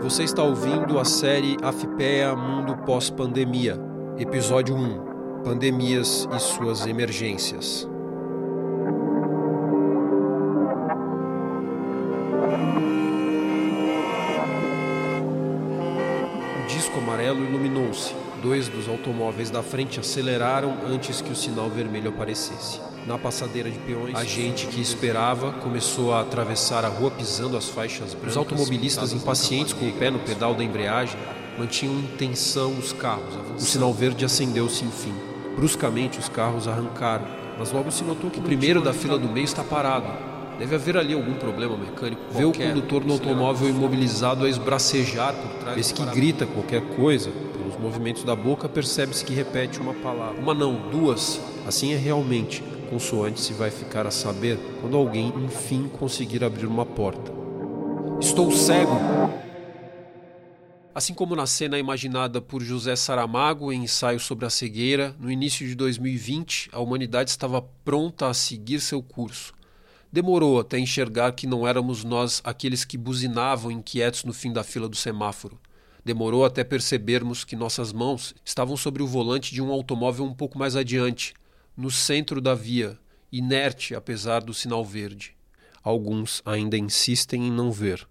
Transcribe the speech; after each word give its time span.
Você 0.00 0.22
está 0.22 0.44
ouvindo 0.44 0.98
a 1.00 1.04
série 1.04 1.56
Afipea 1.60 2.34
Mundo 2.36 2.76
Pós-Pandemia, 2.86 3.76
episódio 4.16 4.76
1 4.76 5.42
Pandemias 5.42 6.28
e 6.32 6.38
suas 6.38 6.86
emergências. 6.86 7.88
O 16.62 16.66
disco 16.68 16.98
amarelo 16.98 17.44
iluminou-se. 17.44 18.27
Dois 18.42 18.68
dos 18.68 18.88
automóveis 18.88 19.50
da 19.50 19.62
frente 19.62 19.98
aceleraram 19.98 20.76
antes 20.86 21.20
que 21.20 21.32
o 21.32 21.34
sinal 21.34 21.68
vermelho 21.68 22.10
aparecesse. 22.10 22.80
Na 23.04 23.18
passadeira 23.18 23.68
de 23.68 23.78
peões, 23.80 24.14
a 24.14 24.22
gente 24.22 24.66
que 24.66 24.80
esperava 24.80 25.52
começou 25.54 26.12
a 26.12 26.20
atravessar 26.20 26.84
a 26.84 26.88
rua 26.88 27.10
pisando 27.10 27.56
as 27.56 27.68
faixas 27.68 28.12
brancas. 28.12 28.30
Os 28.30 28.36
automobilistas 28.36 29.12
impacientes 29.12 29.72
com 29.72 29.88
o 29.88 29.92
pé 29.92 30.10
no 30.10 30.20
pedal 30.20 30.54
da 30.54 30.62
embreagem 30.62 31.18
mantinham 31.58 31.94
em 31.98 32.06
tensão 32.16 32.78
os 32.78 32.92
carros. 32.92 33.34
O 33.56 33.60
sinal 33.60 33.92
verde 33.92 34.24
acendeu-se 34.24 34.84
enfim. 34.84 35.14
Bruscamente 35.56 36.20
os 36.20 36.28
carros 36.28 36.68
arrancaram, 36.68 37.26
mas 37.58 37.72
logo 37.72 37.90
se 37.90 38.04
notou 38.04 38.30
que 38.30 38.38
o 38.38 38.42
primeiro 38.42 38.80
da 38.80 38.92
fila 38.92 39.18
do 39.18 39.28
meio 39.28 39.44
está 39.44 39.64
parado. 39.64 40.06
Deve 40.58 40.74
haver 40.74 40.96
ali 40.96 41.14
algum 41.14 41.34
problema 41.34 41.76
mecânico. 41.76 42.22
Vê 42.30 42.44
o 42.44 42.52
condutor 42.52 43.04
no 43.04 43.14
automóvel 43.14 43.68
imobilizado 43.68 44.44
a 44.44 44.48
esbracejar 44.48 45.34
por 45.34 45.50
trás. 45.60 45.90
Vê 45.90 45.94
que 45.94 46.04
grita 46.06 46.46
qualquer 46.46 46.82
coisa. 46.96 47.30
Movimentos 47.80 48.24
da 48.24 48.34
boca, 48.34 48.68
percebe-se 48.68 49.24
que 49.24 49.32
repete 49.32 49.78
uma 49.78 49.94
palavra. 49.94 50.40
Uma 50.40 50.52
não, 50.52 50.90
duas. 50.90 51.40
Assim 51.66 51.92
é 51.92 51.96
realmente. 51.96 52.62
Consoante 52.90 53.40
se 53.40 53.52
vai 53.52 53.70
ficar 53.70 54.06
a 54.06 54.10
saber 54.10 54.58
quando 54.80 54.96
alguém, 54.96 55.32
enfim, 55.44 55.88
conseguir 55.88 56.42
abrir 56.42 56.66
uma 56.66 56.84
porta. 56.84 57.32
Estou 58.20 58.50
cego! 58.50 58.92
Assim 60.92 61.14
como 61.14 61.36
na 61.36 61.46
cena 61.46 61.78
imaginada 61.78 62.40
por 62.40 62.60
José 62.60 62.96
Saramago 62.96 63.72
em 63.72 63.84
ensaio 63.84 64.18
sobre 64.18 64.46
a 64.46 64.50
cegueira, 64.50 65.14
no 65.20 65.30
início 65.30 65.64
de 65.64 65.76
2020, 65.76 66.70
a 66.72 66.80
humanidade 66.80 67.30
estava 67.30 67.62
pronta 67.84 68.26
a 68.26 68.34
seguir 68.34 68.80
seu 68.80 69.00
curso. 69.00 69.54
Demorou 70.10 70.58
até 70.58 70.76
enxergar 70.78 71.32
que 71.32 71.46
não 71.46 71.68
éramos 71.68 72.02
nós 72.02 72.40
aqueles 72.42 72.84
que 72.84 72.98
buzinavam 72.98 73.70
inquietos 73.70 74.24
no 74.24 74.32
fim 74.32 74.52
da 74.52 74.64
fila 74.64 74.88
do 74.88 74.96
semáforo. 74.96 75.56
Demorou 76.04 76.44
até 76.44 76.64
percebermos 76.64 77.44
que 77.44 77.56
nossas 77.56 77.92
mãos 77.92 78.34
estavam 78.44 78.76
sobre 78.76 79.02
o 79.02 79.06
volante 79.06 79.52
de 79.52 79.60
um 79.60 79.70
automóvel 79.70 80.24
um 80.24 80.34
pouco 80.34 80.58
mais 80.58 80.76
adiante, 80.76 81.34
no 81.76 81.90
centro 81.90 82.40
da 82.40 82.54
via, 82.54 82.98
inerte 83.30 83.94
apesar 83.94 84.40
do 84.40 84.54
sinal 84.54 84.84
verde. 84.84 85.36
Alguns 85.82 86.42
ainda 86.44 86.76
insistem 86.76 87.46
em 87.46 87.50
não 87.50 87.70
ver. 87.70 88.06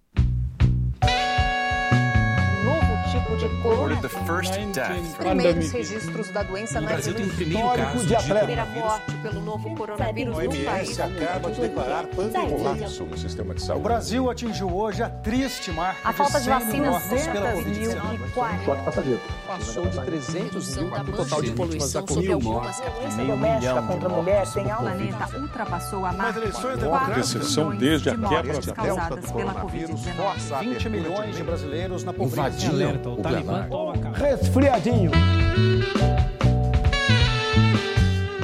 De 3.08 5.18
Primeiros 5.18 5.72
registros 5.72 6.30
da 6.30 6.44
doença 6.44 6.82
no 6.82 6.88
Brasil 6.88 7.14
tem 7.14 7.26
o 7.26 7.34
primeiro 7.34 7.70
caso 7.70 8.06
de 8.06 8.16
primeira 8.16 8.66
morte 8.66 9.14
pelo 9.22 9.42
novo 9.42 9.76
coronavírus 9.76 10.38
no 10.38 10.66
país. 10.66 11.00
acaba 11.00 11.52
de 11.52 11.62
declarar 11.62 12.06
colapso 12.08 13.06
no 13.06 13.18
sistema 13.18 13.54
de 13.54 13.62
saúde. 13.62 13.80
O 13.80 13.84
Brasil 13.84 14.30
atingiu 14.30 14.76
hoje 14.76 15.04
a 15.04 15.10
triste 15.10 15.72
marca 15.72 16.00
a 16.04 16.14
falta 16.14 16.40
de 16.40 16.50
vacinas 16.50 17.04
pela 17.04 17.54
Covid-19. 17.54 18.66
Choque 18.66 18.84
passageiro. 18.84 19.22
Passou 19.48 19.86
de 19.86 20.02
300 20.02 20.78
mil 20.78 20.90
para 20.90 21.04
o 21.04 21.14
total 21.14 21.42
de 21.42 21.52
poluição 21.52 22.08
sobre 22.08 22.32
algumas 22.32 22.82
Meio 23.16 23.38
milhão 23.38 23.88
contra 23.88 24.10
a 24.10 24.12
mulher 24.12 24.52
tem 24.52 24.66
O 24.66 24.78
planeta 24.78 25.38
ultrapassou 25.38 26.06
a 26.06 26.12
marca. 26.12 26.42
de 26.42 26.86
4 26.86 27.14
recessão 27.14 27.76
desde 27.76 28.10
a 28.10 28.18
quebra 28.18 28.60
da 28.60 28.74
causadas 28.74 29.32
pela 29.32 29.54
Covid-19. 29.54 30.60
20 30.60 30.90
milhões 30.90 31.36
de 31.36 31.44
brasileiros 31.44 32.04
na 32.04 32.14
pobreza. 32.14 32.42
Invadiram 32.42 33.07
o 33.14 33.18
Talibã 33.18 33.68
Resfriadinho. 34.14 35.12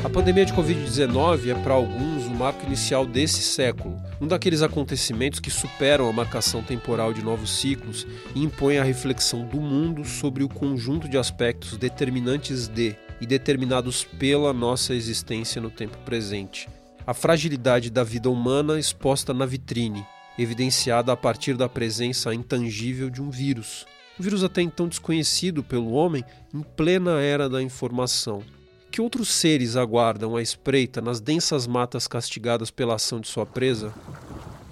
A 0.03 0.09
pandemia 0.09 0.45
de 0.45 0.53
Covid-19 0.53 1.49
é 1.49 1.55
para 1.63 1.73
alguns 1.73 2.25
o 2.25 2.29
marco 2.31 2.65
inicial 2.65 3.05
desse 3.05 3.41
século, 3.41 3.95
um 4.19 4.27
daqueles 4.27 4.61
acontecimentos 4.61 5.39
que 5.39 5.49
superam 5.49 6.09
a 6.09 6.13
marcação 6.13 6.61
temporal 6.61 7.13
de 7.13 7.23
novos 7.23 7.51
ciclos 7.59 8.05
e 8.35 8.43
impõem 8.43 8.79
a 8.79 8.83
reflexão 8.83 9.45
do 9.45 9.61
mundo 9.61 10.03
sobre 10.03 10.43
o 10.43 10.49
conjunto 10.49 11.07
de 11.07 11.17
aspectos 11.17 11.77
determinantes 11.77 12.67
de 12.67 12.95
e 13.21 13.25
determinados 13.25 14.03
pela 14.03 14.51
nossa 14.51 14.93
existência 14.93 15.61
no 15.61 15.69
tempo 15.69 15.97
presente. 15.99 16.67
A 17.07 17.13
fragilidade 17.13 17.89
da 17.89 18.03
vida 18.03 18.29
humana 18.29 18.77
exposta 18.77 19.33
na 19.33 19.45
vitrine, 19.45 20.05
evidenciada 20.37 21.11
a 21.13 21.17
partir 21.17 21.55
da 21.55 21.69
presença 21.69 22.33
intangível 22.33 23.09
de 23.09 23.21
um 23.21 23.29
vírus, 23.29 23.85
um 24.19 24.23
vírus 24.23 24.43
até 24.43 24.61
então 24.61 24.87
desconhecido 24.87 25.63
pelo 25.63 25.91
homem 25.91 26.23
em 26.53 26.61
plena 26.61 27.19
era 27.19 27.49
da 27.49 27.61
informação. 27.61 28.43
Que 28.91 29.01
outros 29.01 29.29
seres 29.29 29.75
aguardam 29.75 30.35
a 30.35 30.41
espreita 30.41 31.01
nas 31.01 31.19
densas 31.19 31.65
matas 31.65 32.07
castigadas 32.07 32.69
pela 32.69 32.95
ação 32.95 33.19
de 33.19 33.27
sua 33.27 33.45
presa? 33.45 33.91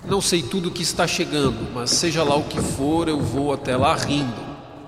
Não 0.06 0.22
sei 0.22 0.44
tudo 0.44 0.70
o 0.70 0.72
que 0.72 0.84
está 0.84 1.08
chegando, 1.08 1.72
mas 1.74 1.90
seja 1.90 2.24
lá 2.24 2.36
o 2.36 2.44
que 2.44 2.62
for, 2.62 3.08
eu 3.08 3.20
vou 3.20 3.52
até 3.52 3.76
lá 3.76 3.96
rindo, 3.96 4.34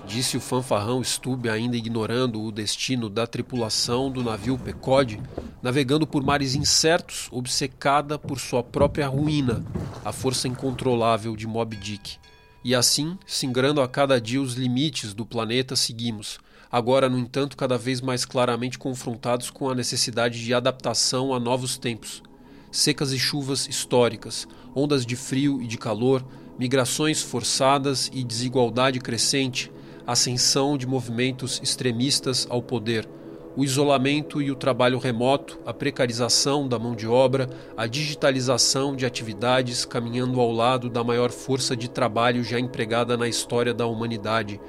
disse 0.05 0.37
o 0.37 0.41
fanfarrão 0.41 1.03
Stube, 1.03 1.49
ainda 1.49 1.75
ignorando 1.75 2.41
o 2.41 2.51
destino 2.51 3.09
da 3.09 3.25
tripulação 3.25 4.11
do 4.11 4.23
navio 4.23 4.57
Pecode, 4.57 5.19
navegando 5.61 6.05
por 6.05 6.23
mares 6.23 6.53
incertos, 6.53 7.27
obcecada 7.31 8.19
por 8.19 8.39
sua 8.39 8.61
própria 8.63 9.07
ruína, 9.07 9.63
a 10.05 10.11
força 10.11 10.47
incontrolável 10.47 11.35
de 11.35 11.47
Moby 11.47 11.77
Dick. 11.77 12.17
E 12.63 12.73
assim, 12.73 13.17
singrando 13.27 13.81
a 13.81 13.87
cada 13.87 14.21
dia 14.21 14.41
os 14.41 14.53
limites 14.53 15.13
do 15.13 15.25
planeta, 15.25 15.75
seguimos, 15.75 16.39
agora, 16.71 17.09
no 17.09 17.19
entanto, 17.19 17.57
cada 17.57 17.77
vez 17.77 17.99
mais 17.99 18.23
claramente 18.23 18.79
confrontados 18.79 19.49
com 19.49 19.69
a 19.69 19.75
necessidade 19.75 20.43
de 20.43 20.53
adaptação 20.53 21.33
a 21.33 21.39
novos 21.39 21.77
tempos. 21.77 22.23
Secas 22.71 23.11
e 23.11 23.19
chuvas 23.19 23.67
históricas, 23.67 24.47
ondas 24.73 25.05
de 25.05 25.15
frio 25.15 25.61
e 25.61 25.67
de 25.67 25.77
calor, 25.77 26.25
migrações 26.57 27.21
forçadas 27.21 28.09
e 28.13 28.23
desigualdade 28.23 28.99
crescente, 28.99 29.69
ascensão 30.07 30.77
de 30.77 30.87
movimentos 30.87 31.59
extremistas 31.61 32.47
ao 32.49 32.61
poder 32.61 33.07
o 33.55 33.63
isolamento 33.63 34.41
e 34.41 34.49
o 34.49 34.55
trabalho 34.55 34.97
remoto, 34.97 35.59
a 35.65 35.73
precarização 35.73 36.67
da 36.67 36.79
mão 36.79 36.95
de 36.95 37.07
obra, 37.07 37.47
a 37.77 37.85
digitalização 37.85 38.95
de 38.95 39.05
atividades 39.05 39.85
caminhando 39.85 40.39
ao 40.39 40.51
lado 40.51 40.89
da 40.89 41.03
maior 41.03 41.29
força 41.29 41.75
de 41.75 41.89
trabalho 41.89 42.43
já 42.43 42.59
empregada 42.59 43.15
na 43.15 43.27
história 43.27 43.73
da 43.73 43.85
humanidade. 43.85 44.59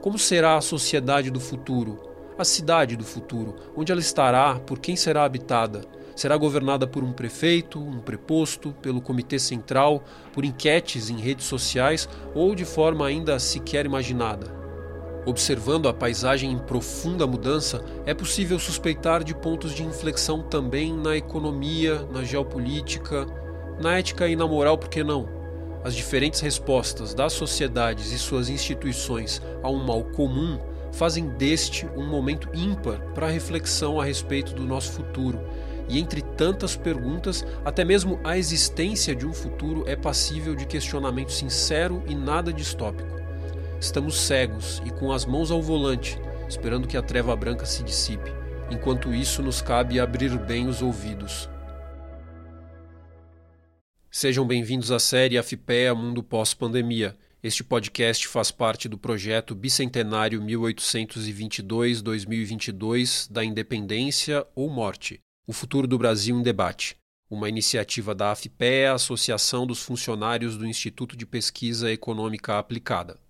Como 0.00 0.18
será 0.18 0.56
a 0.56 0.60
sociedade 0.60 1.30
do 1.30 1.40
futuro? 1.40 1.98
A 2.38 2.44
cidade 2.44 2.96
do 2.96 3.02
futuro? 3.02 3.56
Onde 3.76 3.90
ela 3.90 4.00
estará? 4.00 4.60
Por 4.60 4.78
quem 4.78 4.94
será 4.94 5.24
habitada? 5.24 5.80
Será 6.14 6.36
governada 6.36 6.86
por 6.86 7.02
um 7.02 7.12
prefeito, 7.12 7.80
um 7.80 8.00
preposto, 8.00 8.72
pelo 8.80 9.00
comitê 9.00 9.38
central, 9.38 10.04
por 10.32 10.44
enquetes 10.44 11.10
em 11.10 11.16
redes 11.16 11.46
sociais 11.46 12.08
ou 12.34 12.54
de 12.54 12.64
forma 12.64 13.06
ainda 13.06 13.38
sequer 13.40 13.86
imaginada? 13.86 14.57
Observando 15.26 15.88
a 15.88 15.92
paisagem 15.92 16.50
em 16.52 16.58
profunda 16.58 17.26
mudança, 17.26 17.84
é 18.06 18.14
possível 18.14 18.58
suspeitar 18.58 19.22
de 19.22 19.34
pontos 19.34 19.74
de 19.74 19.82
inflexão 19.82 20.42
também 20.42 20.96
na 20.96 21.16
economia, 21.16 22.06
na 22.12 22.24
geopolítica, 22.24 23.26
na 23.80 23.98
ética 23.98 24.26
e 24.26 24.34
na 24.34 24.46
moral, 24.46 24.78
por 24.78 24.88
que 24.88 25.04
não? 25.04 25.28
As 25.84 25.94
diferentes 25.94 26.40
respostas 26.40 27.14
das 27.14 27.32
sociedades 27.32 28.12
e 28.12 28.18
suas 28.18 28.48
instituições 28.48 29.40
a 29.62 29.70
um 29.70 29.84
mal 29.84 30.02
comum 30.04 30.58
fazem 30.92 31.28
deste 31.28 31.86
um 31.96 32.06
momento 32.06 32.48
ímpar 32.54 33.00
para 33.14 33.28
reflexão 33.28 34.00
a 34.00 34.04
respeito 34.04 34.54
do 34.54 34.64
nosso 34.64 34.92
futuro. 34.92 35.40
E 35.88 35.98
entre 35.98 36.20
tantas 36.20 36.76
perguntas, 36.76 37.46
até 37.64 37.84
mesmo 37.84 38.18
a 38.24 38.36
existência 38.36 39.14
de 39.14 39.26
um 39.26 39.32
futuro 39.32 39.84
é 39.86 39.96
passível 39.96 40.54
de 40.54 40.66
questionamento 40.66 41.32
sincero 41.32 42.02
e 42.06 42.14
nada 42.14 42.52
distópico. 42.52 43.17
Estamos 43.80 44.18
cegos 44.18 44.82
e 44.84 44.90
com 44.90 45.12
as 45.12 45.24
mãos 45.24 45.52
ao 45.52 45.62
volante, 45.62 46.18
esperando 46.48 46.88
que 46.88 46.96
a 46.96 47.02
treva 47.02 47.36
branca 47.36 47.64
se 47.64 47.84
dissipe. 47.84 48.28
Enquanto 48.72 49.14
isso, 49.14 49.40
nos 49.40 49.62
cabe 49.62 50.00
abrir 50.00 50.36
bem 50.36 50.66
os 50.66 50.82
ouvidos. 50.82 51.48
Sejam 54.10 54.44
bem-vindos 54.44 54.90
à 54.90 54.98
série 54.98 55.38
AFPEA 55.38 55.94
Mundo 55.94 56.24
Pós-Pandemia. 56.24 57.16
Este 57.40 57.62
podcast 57.62 58.26
faz 58.26 58.50
parte 58.50 58.88
do 58.88 58.98
projeto 58.98 59.54
Bicentenário 59.54 60.42
1822-2022 60.42 63.30
da 63.30 63.44
Independência 63.44 64.44
ou 64.56 64.68
Morte 64.68 65.20
O 65.46 65.52
Futuro 65.52 65.86
do 65.86 65.96
Brasil 65.96 66.36
em 66.36 66.42
Debate, 66.42 66.96
uma 67.30 67.48
iniciativa 67.48 68.12
da 68.12 68.32
AFPEA, 68.32 68.94
Associação 68.94 69.68
dos 69.68 69.80
Funcionários 69.80 70.56
do 70.56 70.66
Instituto 70.66 71.16
de 71.16 71.24
Pesquisa 71.24 71.92
Econômica 71.92 72.58
Aplicada. 72.58 73.27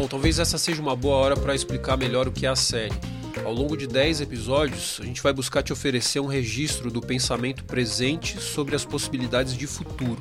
Bom, 0.00 0.08
talvez 0.08 0.38
essa 0.38 0.56
seja 0.56 0.80
uma 0.80 0.96
boa 0.96 1.16
hora 1.16 1.36
para 1.36 1.54
explicar 1.54 1.94
melhor 1.94 2.26
o 2.26 2.32
que 2.32 2.46
é 2.46 2.48
a 2.48 2.56
série. 2.56 2.94
Ao 3.44 3.52
longo 3.52 3.76
de 3.76 3.86
10 3.86 4.22
episódios, 4.22 4.98
a 4.98 5.04
gente 5.04 5.22
vai 5.22 5.30
buscar 5.30 5.62
te 5.62 5.74
oferecer 5.74 6.20
um 6.20 6.26
registro 6.26 6.90
do 6.90 7.02
pensamento 7.02 7.66
presente 7.66 8.40
sobre 8.40 8.74
as 8.74 8.82
possibilidades 8.82 9.54
de 9.54 9.66
futuro. 9.66 10.16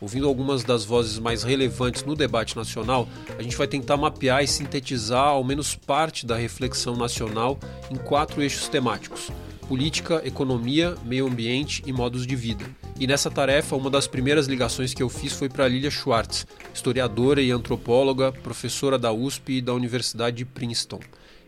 Ouvindo 0.00 0.28
algumas 0.28 0.62
das 0.62 0.84
vozes 0.84 1.18
mais 1.18 1.42
relevantes 1.42 2.04
no 2.04 2.14
debate 2.14 2.54
nacional, 2.54 3.08
a 3.36 3.42
gente 3.42 3.56
vai 3.56 3.66
tentar 3.66 3.96
mapear 3.96 4.44
e 4.44 4.46
sintetizar 4.46 5.26
ao 5.26 5.42
menos 5.42 5.74
parte 5.74 6.24
da 6.24 6.36
reflexão 6.36 6.94
nacional 6.94 7.58
em 7.90 7.96
quatro 7.96 8.40
eixos 8.40 8.68
temáticos: 8.68 9.32
política, 9.66 10.22
economia, 10.24 10.94
meio 11.04 11.26
ambiente 11.26 11.82
e 11.84 11.92
modos 11.92 12.24
de 12.28 12.36
vida. 12.36 12.64
E 12.98 13.06
nessa 13.06 13.30
tarefa, 13.30 13.76
uma 13.76 13.90
das 13.90 14.06
primeiras 14.06 14.46
ligações 14.46 14.94
que 14.94 15.02
eu 15.02 15.10
fiz 15.10 15.34
foi 15.34 15.50
para 15.50 15.68
Lilia 15.68 15.90
Schwartz, 15.90 16.46
historiadora 16.72 17.42
e 17.42 17.50
antropóloga, 17.50 18.32
professora 18.32 18.98
da 18.98 19.12
USP 19.12 19.58
e 19.58 19.60
da 19.60 19.74
Universidade 19.74 20.38
de 20.38 20.44
Princeton. 20.46 21.00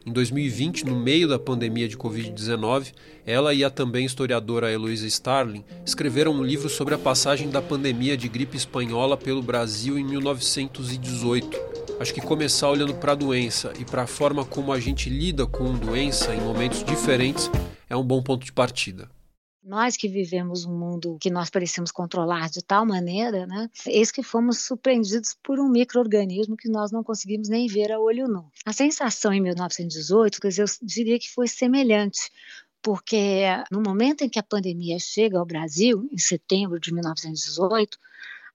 Em 0.05 0.13
2020, 0.13 0.85
no 0.85 0.95
meio 0.95 1.27
da 1.27 1.39
pandemia 1.39 1.89
de 1.89 1.97
Covid-19, 1.97 2.93
ela 3.27 3.55
e 3.55 3.65
a 3.65 3.71
também 3.71 4.05
historiadora 4.05 4.71
Heloísa 4.71 5.07
Starling 5.07 5.65
escreveram 5.87 6.33
um 6.33 6.45
livro 6.45 6.69
sobre 6.69 6.95
a 6.95 6.99
passagem 6.99 7.49
da 7.49 7.63
pandemia 7.63 8.15
de 8.15 8.29
gripe 8.29 8.57
espanhola 8.57 9.17
pelo 9.17 9.43
Brasil 9.43 9.99
em 9.99 10.05
1918. 10.05 11.59
Acho 11.99 12.13
que 12.13 12.21
começar 12.21 12.69
olhando 12.69 12.95
para 12.95 13.13
a 13.13 13.17
doença 13.17 13.73
e 13.79 13.87
para 13.87 14.03
a 14.03 14.07
forma 14.07 14.45
como 14.45 14.71
a 14.71 14.79
gente 14.79 15.09
lida 15.09 15.47
com 15.47 15.73
doença 15.73 16.35
em 16.35 16.41
momentos 16.41 16.85
diferentes 16.85 17.51
é 17.89 17.97
um 17.97 18.05
bom 18.05 18.23
ponto 18.23 18.45
de 18.45 18.53
partida. 18.53 19.09
Nós 19.69 19.99
que 19.99 20.09
vivemos 20.09 20.65
um 20.65 20.75
mundo 20.75 21.19
que 21.21 21.29
nós 21.29 21.51
parecemos 21.51 21.93
controlar 21.93 22.49
de 22.49 22.65
tal 22.65 22.87
maneira, 22.87 23.47
né? 23.47 23.69
Eis 23.87 24.11
que 24.11 24.23
fomos 24.23 24.61
surpreendidos 24.61 25.37
por 25.43 25.61
um 25.61 25.69
microorganismo 25.69 26.57
que 26.57 26.71
nós 26.71 26.91
não 26.91 27.05
conseguimos 27.05 27.51
nem 27.51 27.67
ver 27.67 27.93
a 27.93 28.01
olho 28.01 28.27
nu. 28.27 28.51
A 28.65 28.73
sensação 28.73 29.31
em 29.31 29.43
1918, 29.43 30.41
quer 30.41 30.49
dizer, 30.49 30.63
eu 30.63 30.67
diria 30.81 31.19
que 31.19 31.31
foi 31.31 31.47
semelhante 31.47 32.31
porque 32.81 33.45
no 33.71 33.83
momento 33.83 34.23
em 34.23 34.29
que 34.31 34.39
a 34.39 34.43
pandemia 34.43 34.99
chega 34.99 35.39
ao 35.39 35.45
Brasil, 35.45 36.09
em 36.11 36.17
setembro 36.17 36.81
de 36.81 36.91
1918, 36.95 37.99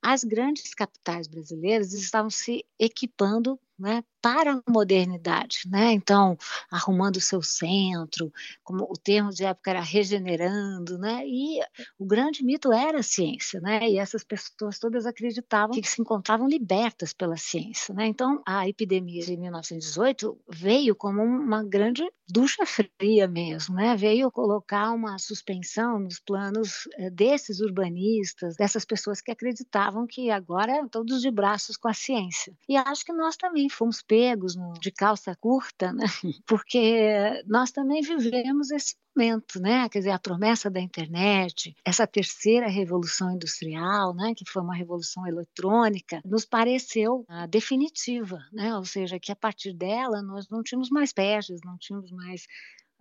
as 0.02 0.24
grandes 0.24 0.74
capitais 0.74 1.28
brasileiras 1.28 1.94
estavam 1.94 2.32
se 2.32 2.66
equipando 2.80 3.60
né, 3.78 4.04
para 4.22 4.54
a 4.54 4.72
modernidade, 4.72 5.64
né? 5.68 5.92
Então, 5.92 6.38
arrumando 6.72 7.18
o 7.18 7.22
seu 7.22 7.42
centro, 7.42 8.32
como 8.64 8.84
o 8.86 8.94
termo 8.94 9.32
de 9.32 9.44
época 9.44 9.72
era 9.72 9.82
regenerando, 9.82 10.98
né? 10.98 11.28
E 11.28 11.60
o 12.00 12.06
grande 12.06 12.44
mito 12.44 12.72
era 12.72 13.00
a 13.00 13.04
ciência, 13.04 13.60
né? 13.60 13.90
E 13.90 13.98
essas 13.98 14.24
pessoas 14.24 14.80
todas 14.80 15.06
acreditavam 15.06 15.80
que 15.80 15.88
se 15.88 16.02
encontravam 16.02 16.48
libertas 16.48 17.12
pela 17.12 17.36
ciência, 17.36 17.94
né? 17.94 18.08
Então, 18.08 18.42
a 18.48 18.68
epidemia 18.68 19.26
de 19.26 19.36
1918 19.36 20.40
veio 20.50 20.96
como 20.96 21.22
uma 21.22 21.62
grande 21.64 22.04
ducha 22.30 22.66
fria 22.66 23.28
mesmo, 23.28 23.76
né? 23.76 23.96
Veio 23.96 24.32
colocar 24.32 24.92
uma 24.92 25.18
suspensão 25.20 26.00
nos 26.00 26.20
planos 26.20 26.88
eh, 26.98 27.10
desses 27.10 27.60
urbanistas, 27.60 28.56
dessas 28.56 28.86
pessoas 28.86 29.22
que 29.22 29.32
acreditavam 29.32 30.08
que 30.08 30.32
agora 30.32 30.88
todos 30.90 31.22
de 31.22 31.30
braços 31.30 31.76
com 31.76 31.90
a 31.90 31.94
ciência. 31.94 32.54
E 32.68 32.78
acho 32.78 33.04
que 33.04 33.12
nós 33.14 33.36
também 33.36 33.63
fomos 33.70 34.02
pegos 34.02 34.56
de 34.80 34.92
calça 34.92 35.36
curta, 35.36 35.92
né? 35.94 36.06
porque 36.46 37.44
nós 37.48 37.72
também 37.72 38.02
vivemos 38.02 38.72
esse 38.72 38.96
momento, 39.16 39.60
né? 39.60 39.88
Quer 39.90 40.00
dizer, 40.00 40.12
a 40.12 40.20
promessa 40.20 40.70
da 40.70 40.80
internet, 40.80 41.76
essa 41.86 42.08
terceira 42.08 42.68
revolução 42.68 43.32
industrial, 43.32 44.14
né? 44.14 44.34
Que 44.36 44.50
foi 44.50 44.62
uma 44.62 44.76
revolução 44.76 45.28
eletrônica, 45.28 46.22
nos 46.26 46.46
pareceu 46.46 47.26
ah, 47.28 47.46
definitiva, 47.46 48.40
né? 48.52 48.76
Ou 48.76 48.86
seja, 48.86 49.20
que 49.20 49.32
a 49.32 49.36
partir 49.36 49.74
dela 49.74 50.22
nós 50.22 50.50
não 50.50 50.64
tínhamos 50.64 50.90
mais 50.90 51.14
pejas, 51.14 51.60
não 51.64 51.78
tínhamos 51.78 52.12
mais 52.12 52.48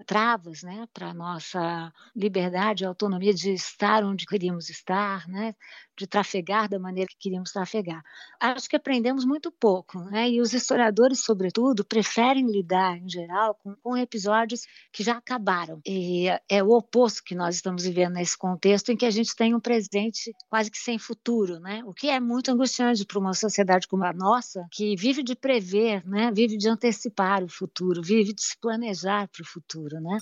travas 0.03 0.63
né, 0.63 0.87
para 0.93 1.09
a 1.09 1.15
nossa 1.15 1.93
liberdade, 2.15 2.85
autonomia 2.85 3.33
de 3.33 3.53
estar 3.53 4.05
onde 4.05 4.27
queríamos 4.27 4.69
estar, 4.69 5.27
né, 5.29 5.55
de 5.97 6.07
trafegar 6.07 6.69
da 6.69 6.79
maneira 6.79 7.09
que 7.09 7.19
queríamos 7.19 7.53
trafegar. 7.53 8.03
Acho 8.41 8.69
que 8.69 8.77
aprendemos 8.77 9.25
muito 9.25 9.53
pouco, 9.53 9.99
né, 10.05 10.31
e 10.31 10.41
os 10.41 10.53
historiadores, 10.53 11.21
sobretudo, 11.21 11.85
preferem 11.85 12.47
lidar, 12.47 12.97
em 12.97 13.09
geral, 13.09 13.55
com, 13.57 13.75
com 13.77 13.97
episódios 13.97 14.63
que 14.93 15.03
já 15.03 15.17
acabaram. 15.17 15.81
E 15.87 16.27
é 16.49 16.63
o 16.63 16.71
oposto 16.71 17.23
que 17.23 17.35
nós 17.35 17.57
estamos 17.57 17.85
vivendo 17.85 18.15
nesse 18.15 18.37
contexto 18.37 18.91
em 18.91 18.97
que 18.97 19.07
a 19.07 19.11
gente 19.11 19.37
tem 19.37 19.55
um 19.55 19.61
presente 19.61 20.35
quase 20.49 20.71
que 20.71 20.79
sem 20.79 20.99
futuro, 20.99 21.61
né, 21.61 21.83
o 21.85 21.93
que 21.93 22.09
é 22.09 22.19
muito 22.19 22.51
angustiante 22.51 23.05
para 23.05 23.19
uma 23.19 23.35
sociedade 23.35 23.87
como 23.87 24.05
a 24.05 24.13
nossa, 24.13 24.67
que 24.71 24.97
vive 24.97 25.23
de 25.23 25.35
prever, 25.35 26.07
né, 26.07 26.31
vive 26.33 26.57
de 26.57 26.69
antecipar 26.69 27.45
o 27.45 27.49
futuro, 27.49 28.03
vive 28.03 28.33
de 28.33 28.43
se 28.43 28.59
planejar 28.59 29.29
para 29.29 29.43
o 29.43 29.47
futuro 29.47 29.92
futuro, 29.93 30.01
né? 30.01 30.19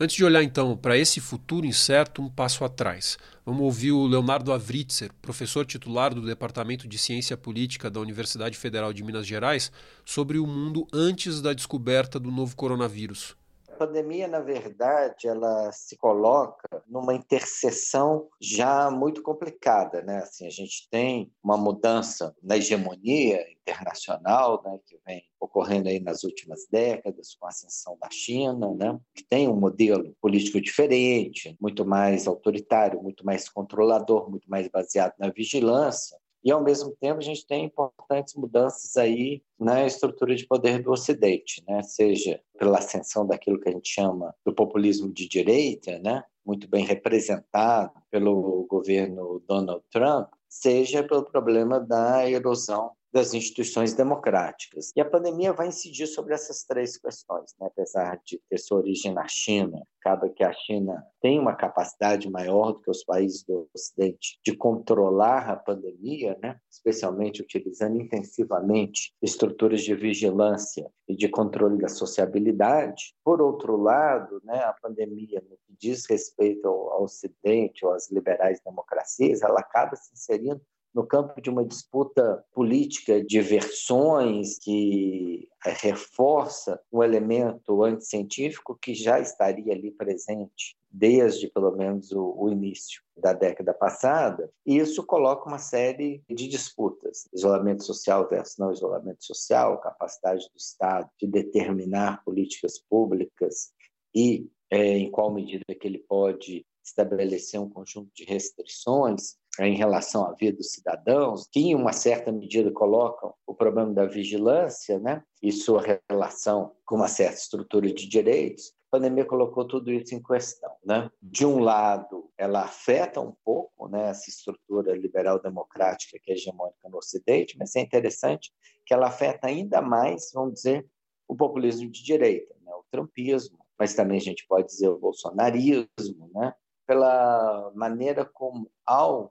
Antes 0.00 0.14
de 0.14 0.24
olhar 0.24 0.44
então 0.44 0.76
para 0.76 0.96
esse 0.96 1.20
futuro 1.20 1.66
incerto, 1.66 2.22
um 2.22 2.30
passo 2.30 2.64
atrás. 2.64 3.18
Vamos 3.44 3.62
ouvir 3.62 3.90
o 3.90 4.06
Leonardo 4.06 4.52
Avritzer, 4.52 5.10
professor 5.20 5.66
titular 5.66 6.14
do 6.14 6.24
Departamento 6.24 6.86
de 6.86 6.96
Ciência 6.96 7.36
Política 7.36 7.90
da 7.90 7.98
Universidade 7.98 8.56
Federal 8.56 8.92
de 8.92 9.02
Minas 9.02 9.26
Gerais, 9.26 9.72
sobre 10.04 10.38
o 10.38 10.46
mundo 10.46 10.86
antes 10.92 11.42
da 11.42 11.52
descoberta 11.52 12.20
do 12.20 12.30
novo 12.30 12.54
coronavírus 12.54 13.36
pandemia, 13.78 14.26
na 14.26 14.40
verdade, 14.40 15.28
ela 15.28 15.70
se 15.70 15.96
coloca 15.96 16.82
numa 16.88 17.14
interseção 17.14 18.28
já 18.40 18.90
muito 18.90 19.22
complicada, 19.22 20.02
né? 20.02 20.18
Assim, 20.18 20.46
a 20.46 20.50
gente 20.50 20.88
tem 20.90 21.32
uma 21.42 21.56
mudança 21.56 22.34
na 22.42 22.56
hegemonia 22.56 23.46
internacional, 23.62 24.62
né, 24.64 24.78
que 24.84 24.98
vem 25.06 25.22
ocorrendo 25.38 25.88
aí 25.88 26.00
nas 26.00 26.24
últimas 26.24 26.66
décadas 26.70 27.34
com 27.34 27.46
a 27.46 27.50
ascensão 27.50 27.96
da 28.00 28.08
China, 28.10 28.74
né, 28.74 28.98
que 29.14 29.22
tem 29.22 29.46
um 29.46 29.56
modelo 29.56 30.16
político 30.20 30.60
diferente, 30.60 31.56
muito 31.60 31.84
mais 31.84 32.26
autoritário, 32.26 33.02
muito 33.02 33.24
mais 33.24 33.48
controlador, 33.48 34.30
muito 34.30 34.48
mais 34.50 34.68
baseado 34.68 35.14
na 35.18 35.30
vigilância, 35.30 36.18
e, 36.44 36.50
ao 36.50 36.62
mesmo 36.62 36.94
tempo, 37.00 37.18
a 37.18 37.22
gente 37.22 37.46
tem 37.46 37.64
importantes 37.64 38.34
mudanças 38.34 38.96
aí 38.96 39.42
na 39.58 39.84
estrutura 39.84 40.34
de 40.34 40.46
poder 40.46 40.82
do 40.82 40.90
Ocidente, 40.90 41.62
né? 41.66 41.82
seja 41.82 42.40
pela 42.58 42.78
ascensão 42.78 43.26
daquilo 43.26 43.60
que 43.60 43.68
a 43.68 43.72
gente 43.72 43.88
chama 43.88 44.34
do 44.44 44.54
populismo 44.54 45.12
de 45.12 45.28
direita, 45.28 45.98
né? 45.98 46.22
muito 46.44 46.68
bem 46.68 46.84
representado 46.84 47.92
pelo 48.10 48.66
governo 48.68 49.42
Donald 49.46 49.82
Trump, 49.90 50.28
seja 50.48 51.02
pelo 51.02 51.24
problema 51.24 51.78
da 51.78 52.28
erosão 52.28 52.92
das 53.12 53.34
instituições 53.34 53.94
democráticas. 53.94 54.92
E 54.94 55.00
a 55.00 55.04
pandemia 55.04 55.52
vai 55.52 55.68
incidir 55.68 56.06
sobre 56.06 56.34
essas 56.34 56.64
três 56.64 56.96
questões, 56.96 57.54
né? 57.60 57.66
apesar 57.66 58.20
de 58.24 58.40
ter 58.48 58.58
sua 58.58 58.78
origem 58.78 59.12
na 59.12 59.26
China, 59.26 59.82
acaba 60.00 60.28
que 60.28 60.44
a 60.44 60.52
China 60.52 61.04
tem 61.20 61.38
uma 61.38 61.54
capacidade 61.54 62.30
maior 62.30 62.72
do 62.72 62.80
que 62.80 62.90
os 62.90 63.04
países 63.04 63.42
do 63.44 63.68
Ocidente 63.74 64.38
de 64.44 64.56
controlar 64.56 65.50
a 65.50 65.56
pandemia, 65.56 66.38
né? 66.42 66.58
especialmente 66.70 67.42
utilizando 67.42 68.00
intensivamente 68.00 69.12
estruturas 69.22 69.82
de 69.82 69.94
vigilância 69.94 70.90
e 71.08 71.16
de 71.16 71.28
controle 71.28 71.78
da 71.78 71.88
sociabilidade. 71.88 73.14
Por 73.24 73.40
outro 73.40 73.76
lado, 73.76 74.40
né, 74.44 74.58
a 74.58 74.72
pandemia, 74.74 75.42
no 75.48 75.56
que 75.56 75.74
diz 75.78 76.04
respeito 76.08 76.68
ao, 76.68 76.92
ao 76.92 77.02
Ocidente 77.04 77.84
ou 77.84 77.92
às 77.92 78.10
liberais 78.10 78.60
democracias, 78.64 79.42
ela 79.42 79.60
acaba 79.60 79.96
se 79.96 80.12
inserindo 80.12 80.60
no 80.98 81.06
campo 81.06 81.40
de 81.40 81.48
uma 81.48 81.64
disputa 81.64 82.44
política 82.52 83.24
de 83.24 83.40
versões 83.40 84.58
que 84.58 85.48
reforça 85.64 86.80
um 86.92 87.04
elemento 87.04 87.84
anticientífico 87.84 88.76
que 88.82 88.92
já 88.94 89.20
estaria 89.20 89.72
ali 89.72 89.92
presente 89.92 90.76
desde 90.90 91.46
pelo 91.46 91.70
menos 91.76 92.10
o, 92.10 92.34
o, 92.36 92.50
início 92.50 93.00
da 93.16 93.32
década 93.32 93.72
passada, 93.72 94.50
e 94.66 94.78
isso 94.78 95.06
coloca 95.06 95.48
uma 95.48 95.58
série 95.58 96.20
de 96.28 96.48
disputas: 96.48 97.28
isolamento 97.32 97.84
social 97.84 98.28
versus 98.28 98.58
não 98.58 98.72
isolamento 98.72 99.24
social, 99.24 99.80
capacidade 99.80 100.48
do 100.52 100.58
Estado 100.58 101.08
de 101.16 101.28
determinar 101.28 102.24
políticas 102.24 102.76
públicas 102.76 103.70
e 104.12 104.50
é, 104.68 104.98
em 104.98 105.12
qual 105.12 105.32
medida 105.32 105.62
que 105.80 105.86
ele 105.86 106.04
pode 106.08 106.66
estabelecer 106.84 107.60
um 107.60 107.70
conjunto 107.70 108.10
de 108.12 108.24
restrições 108.24 109.36
em 109.66 109.76
relação 109.76 110.24
à 110.24 110.32
vida 110.34 110.56
dos 110.56 110.72
cidadãos, 110.72 111.48
que 111.50 111.60
em 111.60 111.74
uma 111.74 111.92
certa 111.92 112.30
medida 112.30 112.70
colocam 112.70 113.34
o 113.46 113.54
problema 113.54 113.92
da 113.92 114.06
vigilância 114.06 114.98
né, 114.98 115.22
e 115.42 115.50
sua 115.50 115.82
relação 116.08 116.74
com 116.84 116.96
uma 116.96 117.08
certa 117.08 117.38
estrutura 117.38 117.92
de 117.92 118.08
direitos, 118.08 118.72
a 118.88 118.96
pandemia 118.96 119.24
colocou 119.24 119.66
tudo 119.66 119.92
isso 119.92 120.14
em 120.14 120.22
questão. 120.22 120.70
Né? 120.84 121.10
De 121.20 121.44
um 121.44 121.58
lado, 121.58 122.30
ela 122.38 122.62
afeta 122.62 123.20
um 123.20 123.34
pouco 123.44 123.88
né, 123.88 124.08
essa 124.08 124.30
estrutura 124.30 124.96
liberal-democrática 124.96 126.18
que 126.22 126.30
é 126.30 126.34
hegemônica 126.34 126.88
no 126.88 126.98
Ocidente, 126.98 127.56
mas 127.58 127.76
é 127.76 127.80
interessante 127.80 128.50
que 128.86 128.94
ela 128.94 129.08
afeta 129.08 129.48
ainda 129.48 129.82
mais, 129.82 130.30
vamos 130.32 130.54
dizer, 130.54 130.86
o 131.28 131.36
populismo 131.36 131.90
de 131.90 132.02
direita, 132.02 132.54
né, 132.62 132.72
o 132.72 132.84
trumpismo, 132.90 133.58
mas 133.78 133.94
também 133.94 134.16
a 134.16 134.22
gente 134.22 134.46
pode 134.48 134.68
dizer 134.68 134.88
o 134.88 134.98
bolsonarismo, 134.98 136.30
né, 136.34 136.54
pela 136.88 137.70
maneira 137.74 138.24
como, 138.24 138.70
ao 138.86 139.30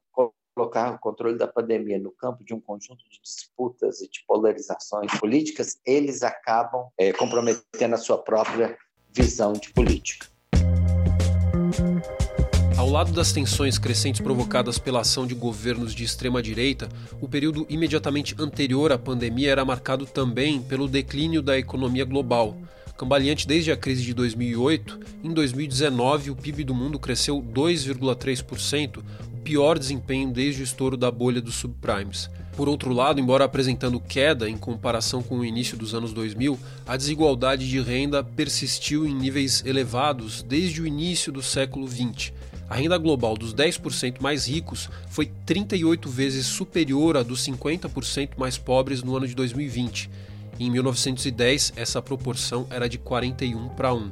colocar 0.56 0.94
o 0.94 1.00
controle 1.00 1.40
da 1.40 1.48
pandemia 1.48 1.98
no 1.98 2.12
campo 2.12 2.44
de 2.44 2.54
um 2.54 2.62
conjunto 2.62 3.04
de 3.10 3.20
disputas 3.20 4.00
e 4.00 4.08
de 4.08 4.24
polarizações 4.28 5.12
políticas, 5.20 5.80
eles 5.84 6.22
acabam 6.22 6.88
é, 6.96 7.12
comprometendo 7.12 7.96
a 7.96 7.98
sua 7.98 8.20
própria 8.20 8.78
visão 9.12 9.54
de 9.54 9.74
política. 9.74 10.28
Ao 12.78 12.88
lado 12.88 13.12
das 13.12 13.32
tensões 13.32 13.80
crescentes 13.80 14.22
provocadas 14.22 14.78
pela 14.78 15.02
ação 15.02 15.26
de 15.26 15.34
governos 15.34 15.96
de 15.96 16.04
extrema-direita, 16.04 16.88
o 17.20 17.28
período 17.28 17.66
imediatamente 17.70 18.36
anterior 18.38 18.92
à 18.92 19.00
pandemia 19.00 19.52
era 19.52 19.66
marcado 19.66 20.06
também 20.06 20.62
pelo 20.62 20.88
declínio 20.88 21.42
da 21.42 21.58
economia 21.58 22.06
global. 22.06 22.56
Cambaleante 22.98 23.48
desde 23.48 23.72
a 23.72 23.78
crise 23.78 24.02
de 24.02 24.12
2008, 24.12 25.00
em 25.24 25.32
2019 25.32 26.32
o 26.32 26.36
PIB 26.36 26.64
do 26.64 26.74
mundo 26.74 26.98
cresceu 26.98 27.40
2,3%, 27.40 29.04
o 29.32 29.38
pior 29.44 29.78
desempenho 29.78 30.32
desde 30.32 30.62
o 30.62 30.64
estouro 30.64 30.98
da 30.98 31.12
bolha 31.12 31.40
dos 31.40 31.54
subprimes. 31.56 32.28
Por 32.56 32.68
outro 32.68 32.92
lado, 32.92 33.20
embora 33.20 33.46
apresentando 33.46 34.00
queda 34.00 34.50
em 34.50 34.58
comparação 34.58 35.22
com 35.22 35.38
o 35.38 35.46
início 35.46 35.78
dos 35.78 35.94
anos 35.94 36.12
2000, 36.12 36.58
a 36.88 36.98
desigualdade 36.98 37.70
de 37.70 37.80
renda 37.80 38.24
persistiu 38.24 39.06
em 39.06 39.14
níveis 39.14 39.64
elevados 39.64 40.42
desde 40.42 40.82
o 40.82 40.88
início 40.88 41.32
do 41.32 41.44
século 41.44 41.88
XX. 41.88 42.34
A 42.68 42.76
renda 42.76 42.98
global 42.98 43.38
dos 43.38 43.54
10% 43.54 44.16
mais 44.20 44.48
ricos 44.48 44.90
foi 45.08 45.28
38 45.46 46.10
vezes 46.10 46.48
superior 46.48 47.16
à 47.16 47.22
dos 47.22 47.46
50% 47.46 48.32
mais 48.38 48.58
pobres 48.58 49.04
no 49.04 49.16
ano 49.16 49.28
de 49.28 49.36
2020. 49.36 50.10
Em 50.60 50.72
1910, 50.72 51.74
essa 51.76 52.02
proporção 52.02 52.66
era 52.72 52.90
de 52.90 52.98
41 52.98 53.70
para 53.70 53.94
1. 53.94 54.12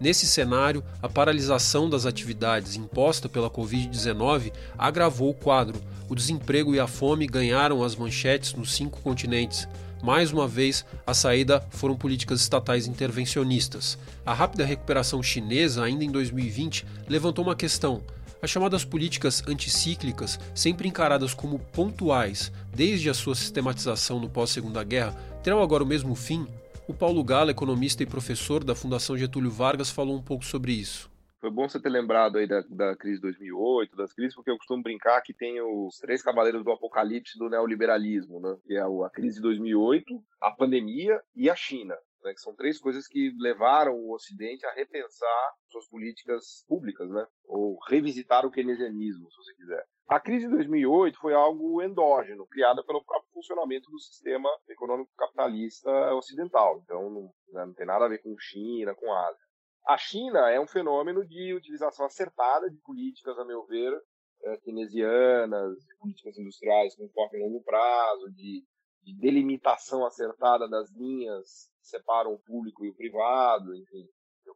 Nesse 0.00 0.26
cenário, 0.26 0.82
a 1.02 1.08
paralisação 1.08 1.88
das 1.88 2.06
atividades 2.06 2.76
imposta 2.76 3.28
pela 3.28 3.50
Covid-19 3.50 4.52
agravou 4.76 5.30
o 5.30 5.34
quadro. 5.34 5.80
O 6.08 6.14
desemprego 6.14 6.74
e 6.74 6.80
a 6.80 6.86
fome 6.86 7.26
ganharam 7.26 7.82
as 7.82 7.94
manchetes 7.94 8.54
nos 8.54 8.72
cinco 8.74 9.00
continentes. 9.02 9.68
Mais 10.02 10.32
uma 10.32 10.46
vez, 10.46 10.84
a 11.06 11.12
saída 11.12 11.64
foram 11.70 11.96
políticas 11.96 12.40
estatais 12.40 12.86
intervencionistas. 12.86 13.98
A 14.24 14.32
rápida 14.32 14.64
recuperação 14.64 15.22
chinesa, 15.22 15.82
ainda 15.84 16.04
em 16.04 16.10
2020, 16.10 16.86
levantou 17.08 17.44
uma 17.44 17.56
questão. 17.56 18.02
As 18.40 18.50
chamadas 18.50 18.84
políticas 18.84 19.42
anticíclicas, 19.48 20.38
sempre 20.54 20.86
encaradas 20.86 21.34
como 21.34 21.58
pontuais 21.58 22.52
desde 22.72 23.10
a 23.10 23.14
sua 23.14 23.34
sistematização 23.34 24.20
no 24.20 24.28
pós-Segunda 24.28 24.84
Guerra, 24.84 25.16
terão 25.42 25.62
agora 25.62 25.82
o 25.82 25.86
mesmo 25.86 26.14
fim? 26.14 26.46
O 26.88 26.94
Paulo 26.94 27.22
Gala, 27.22 27.50
economista 27.50 28.02
e 28.02 28.06
professor 28.06 28.64
da 28.64 28.74
Fundação 28.74 29.16
Getúlio 29.16 29.50
Vargas, 29.50 29.90
falou 29.90 30.16
um 30.16 30.22
pouco 30.22 30.44
sobre 30.44 30.72
isso. 30.72 31.10
Foi 31.40 31.50
bom 31.50 31.68
você 31.68 31.80
ter 31.80 31.90
lembrado 31.90 32.38
aí 32.38 32.48
da, 32.48 32.62
da 32.68 32.96
crise 32.96 33.16
de 33.16 33.22
2008, 33.22 33.96
das 33.96 34.12
crises, 34.12 34.34
porque 34.34 34.50
eu 34.50 34.56
costumo 34.56 34.82
brincar 34.82 35.20
que 35.22 35.32
tem 35.32 35.60
os 35.60 35.96
três 35.98 36.20
cavaleiros 36.20 36.64
do 36.64 36.72
apocalipse 36.72 37.38
do 37.38 37.48
neoliberalismo, 37.48 38.40
né? 38.40 38.56
Que 38.66 38.74
é 38.74 38.80
a 38.80 39.10
crise 39.10 39.36
de 39.36 39.42
2008, 39.42 40.20
a 40.40 40.50
pandemia 40.50 41.20
e 41.36 41.48
a 41.48 41.54
China. 41.54 41.94
Né, 42.24 42.34
que 42.34 42.40
são 42.40 42.52
três 42.52 42.80
coisas 42.80 43.06
que 43.06 43.32
levaram 43.38 43.94
o 43.94 44.12
Ocidente 44.12 44.66
a 44.66 44.72
repensar 44.72 45.52
suas 45.70 45.88
políticas 45.88 46.64
públicas, 46.66 47.08
né? 47.08 47.24
Ou 47.44 47.78
revisitar 47.88 48.44
o 48.44 48.50
keynesianismo, 48.50 49.30
se 49.30 49.36
você 49.36 49.54
quiser. 49.54 49.84
A 50.08 50.18
crise 50.18 50.46
de 50.46 50.54
2008 50.54 51.18
foi 51.18 51.34
algo 51.34 51.82
endógeno, 51.82 52.46
criada 52.46 52.82
pelo 52.82 53.04
próprio 53.04 53.30
funcionamento 53.30 53.90
do 53.90 53.98
sistema 53.98 54.48
econômico 54.66 55.12
capitalista 55.14 55.90
ocidental. 56.14 56.80
Então, 56.82 57.10
não, 57.10 57.22
né, 57.52 57.66
não 57.66 57.74
tem 57.74 57.84
nada 57.84 58.06
a 58.06 58.08
ver 58.08 58.22
com 58.22 58.34
China, 58.38 58.94
com 58.94 59.12
Ásia. 59.12 59.48
A 59.86 59.98
China 59.98 60.50
é 60.50 60.58
um 60.58 60.66
fenômeno 60.66 61.26
de 61.26 61.52
utilização 61.52 62.06
acertada 62.06 62.70
de 62.70 62.78
políticas, 62.78 63.38
a 63.38 63.44
meu 63.44 63.66
ver, 63.66 63.92
é, 64.44 64.56
keynesianas, 64.58 65.76
políticas 66.00 66.38
industriais 66.38 66.96
com 66.96 67.06
foco 67.10 67.36
em 67.36 67.42
longo 67.42 67.62
prazo, 67.62 68.30
de, 68.30 68.64
de, 69.02 69.14
delimitação 69.18 70.06
acertada 70.06 70.66
das 70.68 70.90
linhas 70.92 71.70
que 71.82 71.88
separam 71.88 72.32
o 72.32 72.38
público 72.38 72.82
e 72.82 72.88
o 72.88 72.94
privado, 72.94 73.74
enfim. 73.74 74.08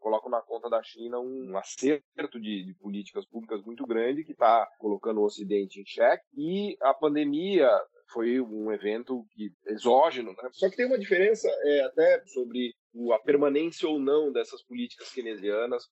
Eu 0.02 0.10
coloco 0.10 0.28
na 0.28 0.42
conta 0.42 0.68
da 0.68 0.82
China 0.82 1.20
um 1.20 1.56
acerto 1.56 2.40
de, 2.40 2.64
de 2.64 2.74
políticas 2.74 3.24
públicas 3.24 3.62
muito 3.62 3.86
grande 3.86 4.24
que 4.24 4.32
está 4.32 4.68
colocando 4.78 5.20
o 5.20 5.24
Ocidente 5.24 5.80
em 5.80 5.86
xeque. 5.86 6.24
E 6.36 6.76
a 6.82 6.92
pandemia 6.92 7.70
foi 8.12 8.40
um 8.40 8.72
evento 8.72 9.24
que, 9.30 9.52
exógeno, 9.66 10.32
né? 10.32 10.48
Só 10.50 10.68
que 10.68 10.76
tem 10.76 10.86
uma 10.86 10.98
diferença 10.98 11.48
é, 11.48 11.84
até 11.84 12.20
sobre 12.26 12.74
a 13.14 13.18
permanência 13.20 13.88
ou 13.88 14.00
não 14.00 14.32
dessas 14.32 14.60
políticas 14.64 15.12
keynesianas, 15.12 15.84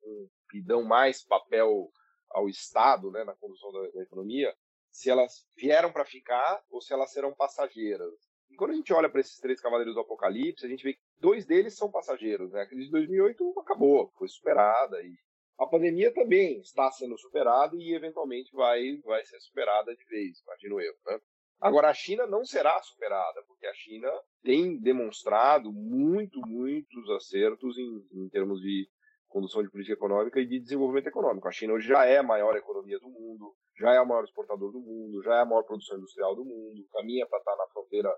que 0.50 0.60
dão 0.60 0.82
mais 0.82 1.24
papel 1.24 1.88
ao 2.30 2.48
Estado 2.48 3.12
né, 3.12 3.22
na 3.22 3.36
condução 3.36 3.70
da, 3.70 3.90
da 3.92 4.02
economia, 4.02 4.52
se 4.90 5.08
elas 5.08 5.46
vieram 5.56 5.92
para 5.92 6.04
ficar 6.04 6.60
ou 6.68 6.82
se 6.82 6.92
elas 6.92 7.12
serão 7.12 7.32
passageiras. 7.32 8.12
Quando 8.56 8.72
a 8.72 8.74
gente 8.74 8.92
olha 8.92 9.08
para 9.08 9.20
esses 9.20 9.38
três 9.38 9.60
cavaleiros 9.60 9.94
do 9.94 10.00
Apocalipse, 10.00 10.66
a 10.66 10.68
gente 10.68 10.84
vê 10.84 10.94
que 10.94 11.00
dois 11.18 11.46
deles 11.46 11.76
são 11.76 11.90
passageiros. 11.90 12.52
Né? 12.52 12.62
A 12.62 12.66
crise 12.66 12.86
de 12.86 12.90
2008 12.92 13.60
acabou, 13.60 14.12
foi 14.18 14.28
superada 14.28 15.00
e 15.02 15.14
a 15.58 15.66
pandemia 15.66 16.12
também 16.12 16.58
está 16.60 16.90
sendo 16.90 17.18
superada 17.18 17.76
e 17.76 17.94
eventualmente 17.94 18.50
vai, 18.52 18.96
vai 19.04 19.24
ser 19.26 19.38
superada 19.40 19.94
de 19.94 20.04
vez, 20.06 20.40
imagino 20.40 20.80
eu. 20.80 20.94
Né? 21.06 21.20
Agora, 21.60 21.90
a 21.90 21.94
China 21.94 22.26
não 22.26 22.44
será 22.44 22.80
superada, 22.82 23.42
porque 23.46 23.66
a 23.66 23.74
China 23.74 24.10
tem 24.42 24.80
demonstrado 24.80 25.70
muito, 25.70 26.40
muitos 26.40 27.10
acertos 27.10 27.76
em, 27.76 28.06
em 28.12 28.28
termos 28.30 28.62
de 28.62 28.88
condução 29.28 29.62
de 29.62 29.70
política 29.70 29.94
econômica 29.94 30.40
e 30.40 30.46
de 30.46 30.58
desenvolvimento 30.58 31.08
econômico. 31.08 31.46
A 31.46 31.52
China 31.52 31.74
hoje 31.74 31.86
já 31.86 32.06
é 32.06 32.16
a 32.16 32.22
maior 32.22 32.56
economia 32.56 32.98
do 32.98 33.10
mundo, 33.10 33.54
já 33.78 33.92
é 33.92 34.00
o 34.00 34.06
maior 34.06 34.24
exportador 34.24 34.72
do 34.72 34.80
mundo, 34.80 35.22
já 35.22 35.36
é 35.36 35.40
a 35.42 35.44
maior 35.44 35.62
produção 35.62 35.98
industrial 35.98 36.34
do 36.34 36.44
mundo, 36.44 36.88
caminha 36.92 37.26
para 37.26 37.38
estar 37.38 37.56
na 37.56 37.66
fronteira 37.68 38.10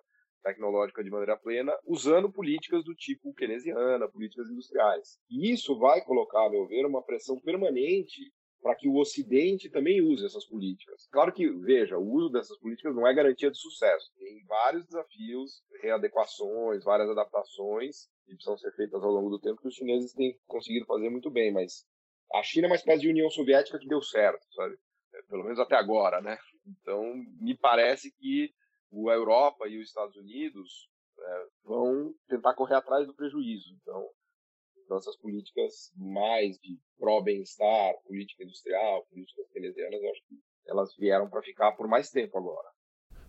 tecnológica 0.42 1.02
de 1.02 1.10
maneira 1.10 1.36
plena, 1.36 1.72
usando 1.86 2.32
políticas 2.32 2.84
do 2.84 2.94
tipo 2.94 3.32
keynesiana, 3.34 4.08
políticas 4.08 4.48
industriais. 4.50 5.18
E 5.30 5.52
isso 5.52 5.78
vai 5.78 6.04
colocar, 6.04 6.46
a 6.46 6.50
meu 6.50 6.66
ver, 6.66 6.84
uma 6.84 7.02
pressão 7.02 7.38
permanente 7.40 8.32
para 8.62 8.76
que 8.76 8.88
o 8.88 8.96
Ocidente 8.96 9.68
também 9.68 10.00
use 10.00 10.24
essas 10.24 10.46
políticas. 10.46 11.08
Claro 11.10 11.32
que, 11.32 11.50
veja, 11.50 11.98
o 11.98 12.08
uso 12.08 12.30
dessas 12.30 12.56
políticas 12.58 12.94
não 12.94 13.06
é 13.06 13.12
garantia 13.12 13.50
de 13.50 13.58
sucesso. 13.58 14.12
Tem 14.16 14.44
vários 14.46 14.86
desafios, 14.86 15.62
readequações, 15.82 16.84
várias 16.84 17.10
adaptações 17.10 18.06
que 18.24 18.34
precisam 18.34 18.56
ser 18.56 18.72
feitas 18.76 19.02
ao 19.02 19.10
longo 19.10 19.30
do 19.30 19.40
tempo 19.40 19.60
que 19.60 19.66
os 19.66 19.74
chineses 19.74 20.12
têm 20.12 20.38
conseguido 20.46 20.86
fazer 20.86 21.10
muito 21.10 21.28
bem, 21.28 21.52
mas 21.52 21.84
a 22.32 22.42
China 22.44 22.68
é 22.68 22.70
uma 22.70 22.76
espécie 22.76 23.02
de 23.02 23.08
União 23.08 23.28
Soviética 23.28 23.78
que 23.78 23.88
deu 23.88 24.00
certo, 24.00 24.46
sabe? 24.54 24.76
É, 25.12 25.22
pelo 25.28 25.42
menos 25.42 25.58
até 25.58 25.74
agora, 25.74 26.20
né? 26.20 26.38
Então, 26.64 27.02
me 27.40 27.56
parece 27.56 28.12
que 28.16 28.54
a 28.92 29.14
Europa 29.14 29.68
e 29.68 29.78
os 29.78 29.88
Estados 29.88 30.16
Unidos 30.16 30.88
é, 31.18 31.46
vão 31.64 32.14
tentar 32.28 32.54
correr 32.54 32.76
atrás 32.76 33.06
do 33.06 33.14
prejuízo. 33.14 33.74
Então, 33.80 34.08
essas 34.96 35.16
políticas 35.16 35.90
mais 35.96 36.58
de 36.58 36.78
pró-bem-estar, 36.98 37.94
política 38.04 38.44
industrial, 38.44 39.06
políticas 39.06 39.48
keynesianas, 39.50 40.02
acho 40.04 40.22
que 40.28 40.38
elas 40.66 40.94
vieram 40.96 41.28
para 41.30 41.42
ficar 41.42 41.72
por 41.72 41.88
mais 41.88 42.10
tempo 42.10 42.36
agora. 42.36 42.68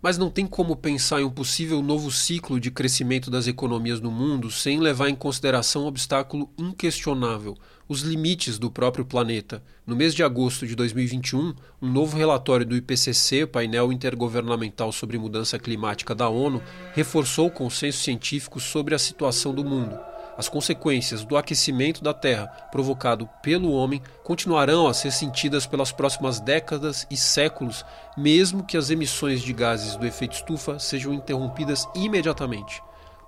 Mas 0.03 0.17
não 0.17 0.29
tem 0.29 0.45
como 0.45 0.75
pensar 0.75 1.21
em 1.21 1.23
um 1.23 1.29
possível 1.29 1.81
novo 1.81 2.11
ciclo 2.11 2.59
de 2.59 2.69
crescimento 2.69 3.31
das 3.31 3.47
economias 3.47 4.01
no 4.01 4.11
mundo 4.11 4.51
sem 4.51 4.77
levar 4.77 5.07
em 5.07 5.15
consideração 5.15 5.83
um 5.83 5.87
obstáculo 5.87 6.49
inquestionável: 6.57 7.55
os 7.87 8.01
limites 8.01 8.59
do 8.59 8.69
próprio 8.69 9.05
planeta. 9.05 9.63
No 9.87 9.95
mês 9.95 10.13
de 10.13 10.21
agosto 10.21 10.67
de 10.67 10.75
2021, 10.75 11.55
um 11.81 11.89
novo 11.89 12.17
relatório 12.17 12.65
do 12.65 12.75
IPCC, 12.75 13.47
painel 13.47 13.93
intergovernamental 13.93 14.91
sobre 14.91 15.17
mudança 15.17 15.57
climática 15.57 16.13
da 16.13 16.27
ONU, 16.27 16.61
reforçou 16.93 17.47
o 17.47 17.51
consenso 17.51 17.99
científico 17.99 18.59
sobre 18.59 18.93
a 18.93 18.99
situação 18.99 19.55
do 19.55 19.63
mundo 19.63 20.12
as 20.37 20.47
consequências 20.49 21.23
do 21.23 21.37
aquecimento 21.37 22.03
da 22.03 22.13
Terra 22.13 22.47
provocado 22.71 23.29
pelo 23.41 23.71
homem 23.71 24.01
continuarão 24.23 24.87
a 24.87 24.93
ser 24.93 25.11
sentidas 25.11 25.65
pelas 25.65 25.91
próximas 25.91 26.39
décadas 26.39 27.05
e 27.09 27.17
séculos, 27.17 27.85
mesmo 28.17 28.63
que 28.63 28.77
as 28.77 28.89
emissões 28.89 29.41
de 29.41 29.53
gases 29.53 29.95
do 29.95 30.05
efeito 30.05 30.33
estufa 30.33 30.79
sejam 30.79 31.13
interrompidas 31.13 31.87
imediatamente. 31.95 32.81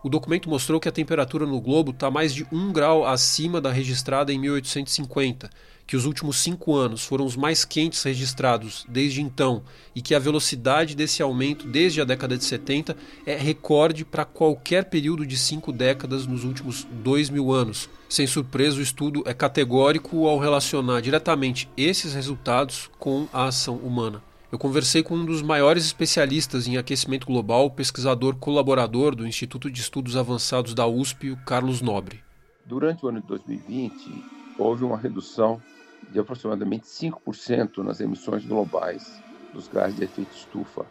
O 0.06 0.10
documento 0.10 0.48
mostrou 0.48 0.80
que 0.80 0.88
a 0.88 0.92
temperatura 0.92 1.48
no 1.48 1.60
globo 1.60 1.90
está 1.90 2.12
mais 2.12 2.32
de 2.32 2.46
um 2.52 2.72
grau 2.72 3.08
acima 3.08 3.60
da 3.60 3.72
registrada 3.72 4.32
em 4.32 4.38
1850 4.38 5.50
que 5.88 5.98
os 5.98 6.06
últimos 6.06 6.38
cinco 6.38 6.76
anos 6.76 7.04
foram 7.04 7.26
os 7.26 7.36
mais 7.36 7.66
quentes 7.66 8.04
registrados 8.04 8.86
desde 8.88 9.20
então 9.20 9.64
e 9.96 10.04
que 10.04 10.14
a 10.14 10.20
velocidade 10.20 10.96
desse 10.96 11.24
aumento 11.24 11.68
desde 11.68 12.02
a 12.02 12.06
década 12.06 12.38
de 12.38 12.44
70 12.44 12.96
é 13.26 13.36
recorde 13.36 14.06
para 14.06 14.26
qualquer 14.26 14.86
período 14.86 15.26
de 15.26 15.38
cinco 15.38 15.72
décadas 15.72 16.28
nos 16.28 16.44
últimos 16.44 16.86
dois 17.04 17.28
mil 17.32 17.52
anos. 17.52 17.90
Sem 18.08 18.28
surpresa, 18.28 18.78
o 18.78 18.84
estudo 18.84 19.24
é 19.26 19.34
categórico 19.34 20.28
ao 20.28 20.38
relacionar 20.38 21.02
diretamente 21.02 21.68
esses 21.76 22.14
resultados 22.14 22.92
com 23.00 23.28
a 23.34 23.46
ação 23.46 23.78
humana. 23.78 24.22
Eu 24.56 24.60
conversei 24.60 25.04
com 25.04 25.16
um 25.16 25.26
dos 25.26 25.42
maiores 25.42 25.84
especialistas 25.84 26.66
em 26.66 26.78
aquecimento 26.78 27.28
global, 27.28 27.70
pesquisador 27.70 28.38
colaborador 28.38 29.14
do 29.14 29.28
Instituto 29.28 29.70
de 29.70 29.82
Estudos 29.82 30.16
Avançados 30.16 30.74
da 30.74 30.88
USP, 30.88 31.32
o 31.32 31.36
Carlos 31.44 31.82
Nobre. 31.82 32.24
Durante 32.66 33.06
o 33.06 33.10
ano 33.10 33.20
de 33.20 33.28
2020, 33.28 34.24
houve 34.58 34.86
uma 34.86 34.98
redução 34.98 35.62
de 36.10 36.18
aproximadamente 36.20 36.88
5% 36.88 37.80
nas 37.80 38.00
emissões 38.00 38.46
globais 38.46 39.22
dos 39.54 39.68
gases 39.68 39.98
de 39.98 40.06
efeito 40.06 40.34
estufa. 40.34 40.86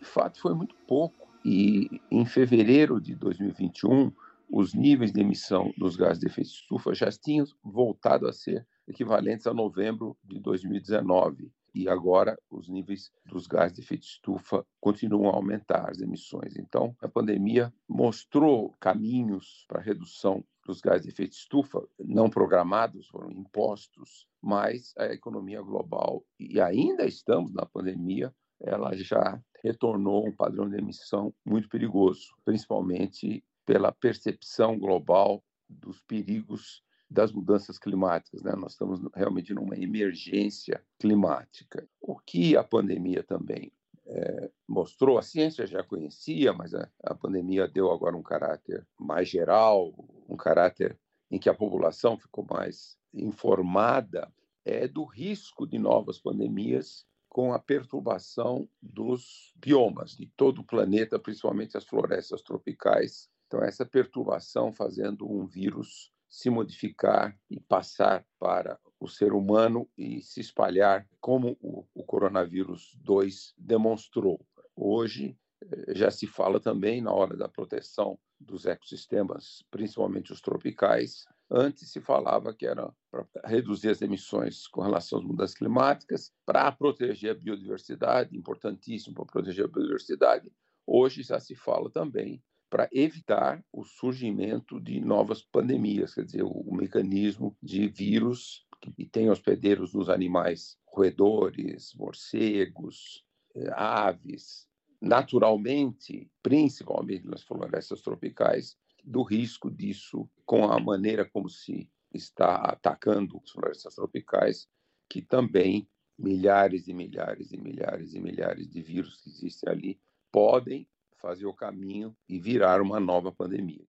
De 0.00 0.04
fato, 0.04 0.40
foi 0.40 0.52
muito 0.52 0.74
pouco. 0.88 1.28
E 1.44 2.00
em 2.10 2.26
fevereiro 2.26 3.00
de 3.00 3.14
2021, 3.14 4.10
os 4.50 4.74
níveis 4.74 5.12
de 5.12 5.20
emissão 5.20 5.72
dos 5.78 5.94
gases 5.94 6.18
de 6.18 6.26
efeito 6.26 6.50
estufa 6.50 6.92
já 6.96 7.08
tinham 7.12 7.46
voltado 7.62 8.26
a 8.26 8.32
ser 8.32 8.66
equivalentes 8.88 9.46
a 9.46 9.54
novembro 9.54 10.16
de 10.24 10.40
2019. 10.40 11.52
E 11.74 11.88
agora 11.88 12.36
os 12.50 12.68
níveis 12.68 13.10
dos 13.24 13.46
gases 13.46 13.76
de 13.76 13.82
efeito 13.82 14.04
estufa 14.04 14.64
continuam 14.80 15.30
a 15.30 15.36
aumentar 15.36 15.90
as 15.90 16.00
emissões. 16.00 16.56
Então, 16.56 16.94
a 17.00 17.08
pandemia 17.08 17.72
mostrou 17.88 18.74
caminhos 18.78 19.64
para 19.68 19.80
a 19.80 19.82
redução 19.82 20.44
dos 20.66 20.80
gases 20.80 21.02
de 21.06 21.12
efeito 21.12 21.32
estufa, 21.32 21.82
não 21.98 22.30
programados, 22.30 23.08
foram 23.08 23.30
impostos, 23.32 24.28
mas 24.40 24.92
a 24.96 25.06
economia 25.06 25.60
global, 25.60 26.24
e 26.38 26.60
ainda 26.60 27.04
estamos 27.04 27.52
na 27.52 27.66
pandemia, 27.66 28.32
ela 28.60 28.94
já 28.94 29.42
retornou 29.62 30.26
um 30.26 30.34
padrão 30.34 30.68
de 30.68 30.76
emissão 30.76 31.34
muito 31.44 31.68
perigoso, 31.68 32.36
principalmente 32.44 33.44
pela 33.64 33.92
percepção 33.92 34.78
global 34.78 35.42
dos 35.68 36.02
perigos 36.02 36.82
das 37.12 37.32
mudanças 37.32 37.78
climáticas. 37.78 38.42
Né? 38.42 38.52
Nós 38.56 38.72
estamos 38.72 39.00
realmente 39.14 39.54
numa 39.54 39.76
emergência 39.76 40.82
climática. 40.98 41.86
O 42.00 42.16
que 42.18 42.56
a 42.56 42.64
pandemia 42.64 43.22
também 43.22 43.72
é, 44.06 44.50
mostrou, 44.66 45.18
a 45.18 45.22
ciência 45.22 45.66
já 45.66 45.82
conhecia, 45.82 46.52
mas 46.52 46.74
a, 46.74 46.88
a 47.04 47.14
pandemia 47.14 47.68
deu 47.68 47.90
agora 47.90 48.16
um 48.16 48.22
caráter 48.22 48.86
mais 48.98 49.28
geral, 49.28 49.94
um 50.28 50.36
caráter 50.36 50.98
em 51.30 51.38
que 51.38 51.48
a 51.48 51.54
população 51.54 52.18
ficou 52.18 52.46
mais 52.50 52.98
informada, 53.14 54.32
é 54.64 54.86
do 54.86 55.04
risco 55.04 55.66
de 55.66 55.78
novas 55.78 56.18
pandemias 56.18 57.06
com 57.28 57.52
a 57.52 57.58
perturbação 57.58 58.68
dos 58.80 59.52
biomas 59.56 60.16
de 60.16 60.26
todo 60.36 60.60
o 60.60 60.64
planeta, 60.64 61.18
principalmente 61.18 61.76
as 61.76 61.84
florestas 61.84 62.42
tropicais, 62.42 63.30
então, 63.52 63.62
essa 63.62 63.84
perturbação 63.84 64.72
fazendo 64.72 65.30
um 65.30 65.44
vírus 65.44 66.10
se 66.32 66.48
modificar 66.48 67.38
e 67.50 67.60
passar 67.60 68.24
para 68.38 68.80
o 68.98 69.06
ser 69.06 69.34
humano 69.34 69.86
e 69.98 70.22
se 70.22 70.40
espalhar, 70.40 71.06
como 71.20 71.58
o, 71.60 71.86
o 71.94 72.02
coronavírus 72.04 72.96
2 73.02 73.52
demonstrou. 73.58 74.40
Hoje, 74.74 75.36
eh, 75.62 75.94
já 75.94 76.10
se 76.10 76.26
fala 76.26 76.58
também 76.58 77.02
na 77.02 77.12
hora 77.12 77.36
da 77.36 77.50
proteção 77.50 78.18
dos 78.40 78.64
ecossistemas, 78.64 79.62
principalmente 79.70 80.32
os 80.32 80.40
tropicais. 80.40 81.26
Antes 81.50 81.92
se 81.92 82.00
falava 82.00 82.54
que 82.54 82.66
era 82.66 82.90
para 83.10 83.26
reduzir 83.44 83.90
as 83.90 84.00
emissões 84.00 84.66
com 84.66 84.80
relação 84.80 85.18
às 85.18 85.24
mudanças 85.26 85.54
climáticas, 85.54 86.32
para 86.46 86.72
proteger 86.72 87.32
a 87.32 87.38
biodiversidade, 87.38 88.34
importantíssimo 88.34 89.14
para 89.14 89.26
proteger 89.26 89.66
a 89.66 89.68
biodiversidade. 89.68 90.50
Hoje 90.86 91.22
já 91.22 91.38
se 91.38 91.54
fala 91.54 91.90
também 91.90 92.42
para 92.72 92.88
evitar 92.90 93.62
o 93.70 93.84
surgimento 93.84 94.80
de 94.80 94.98
novas 94.98 95.42
pandemias, 95.42 96.14
quer 96.14 96.24
dizer, 96.24 96.42
o, 96.42 96.48
o 96.48 96.74
mecanismo 96.74 97.54
de 97.62 97.86
vírus 97.86 98.66
que 98.80 99.04
tem 99.04 99.28
hospedeiros 99.28 99.92
nos 99.92 100.08
animais 100.08 100.78
roedores, 100.86 101.92
morcegos, 101.94 103.26
eh, 103.54 103.70
aves, 103.74 104.66
naturalmente, 105.02 106.30
principalmente 106.42 107.26
nas 107.26 107.42
florestas 107.42 108.00
tropicais, 108.00 108.74
do 109.04 109.22
risco 109.22 109.70
disso 109.70 110.26
com 110.46 110.64
a 110.64 110.80
maneira 110.80 111.26
como 111.26 111.50
se 111.50 111.90
está 112.10 112.54
atacando 112.56 113.38
as 113.44 113.50
florestas 113.50 113.96
tropicais, 113.96 114.66
que 115.10 115.20
também 115.20 115.86
milhares 116.18 116.88
e 116.88 116.94
milhares 116.94 117.52
e 117.52 117.58
milhares 117.58 118.14
e 118.14 118.18
milhares 118.18 118.66
de 118.66 118.80
vírus 118.80 119.20
que 119.20 119.28
existem 119.28 119.70
ali 119.70 120.00
podem 120.32 120.88
fazer 121.22 121.46
o 121.46 121.54
caminho 121.54 122.14
e 122.28 122.40
virar 122.40 122.82
uma 122.82 122.98
nova 122.98 123.30
pandemia. 123.30 123.86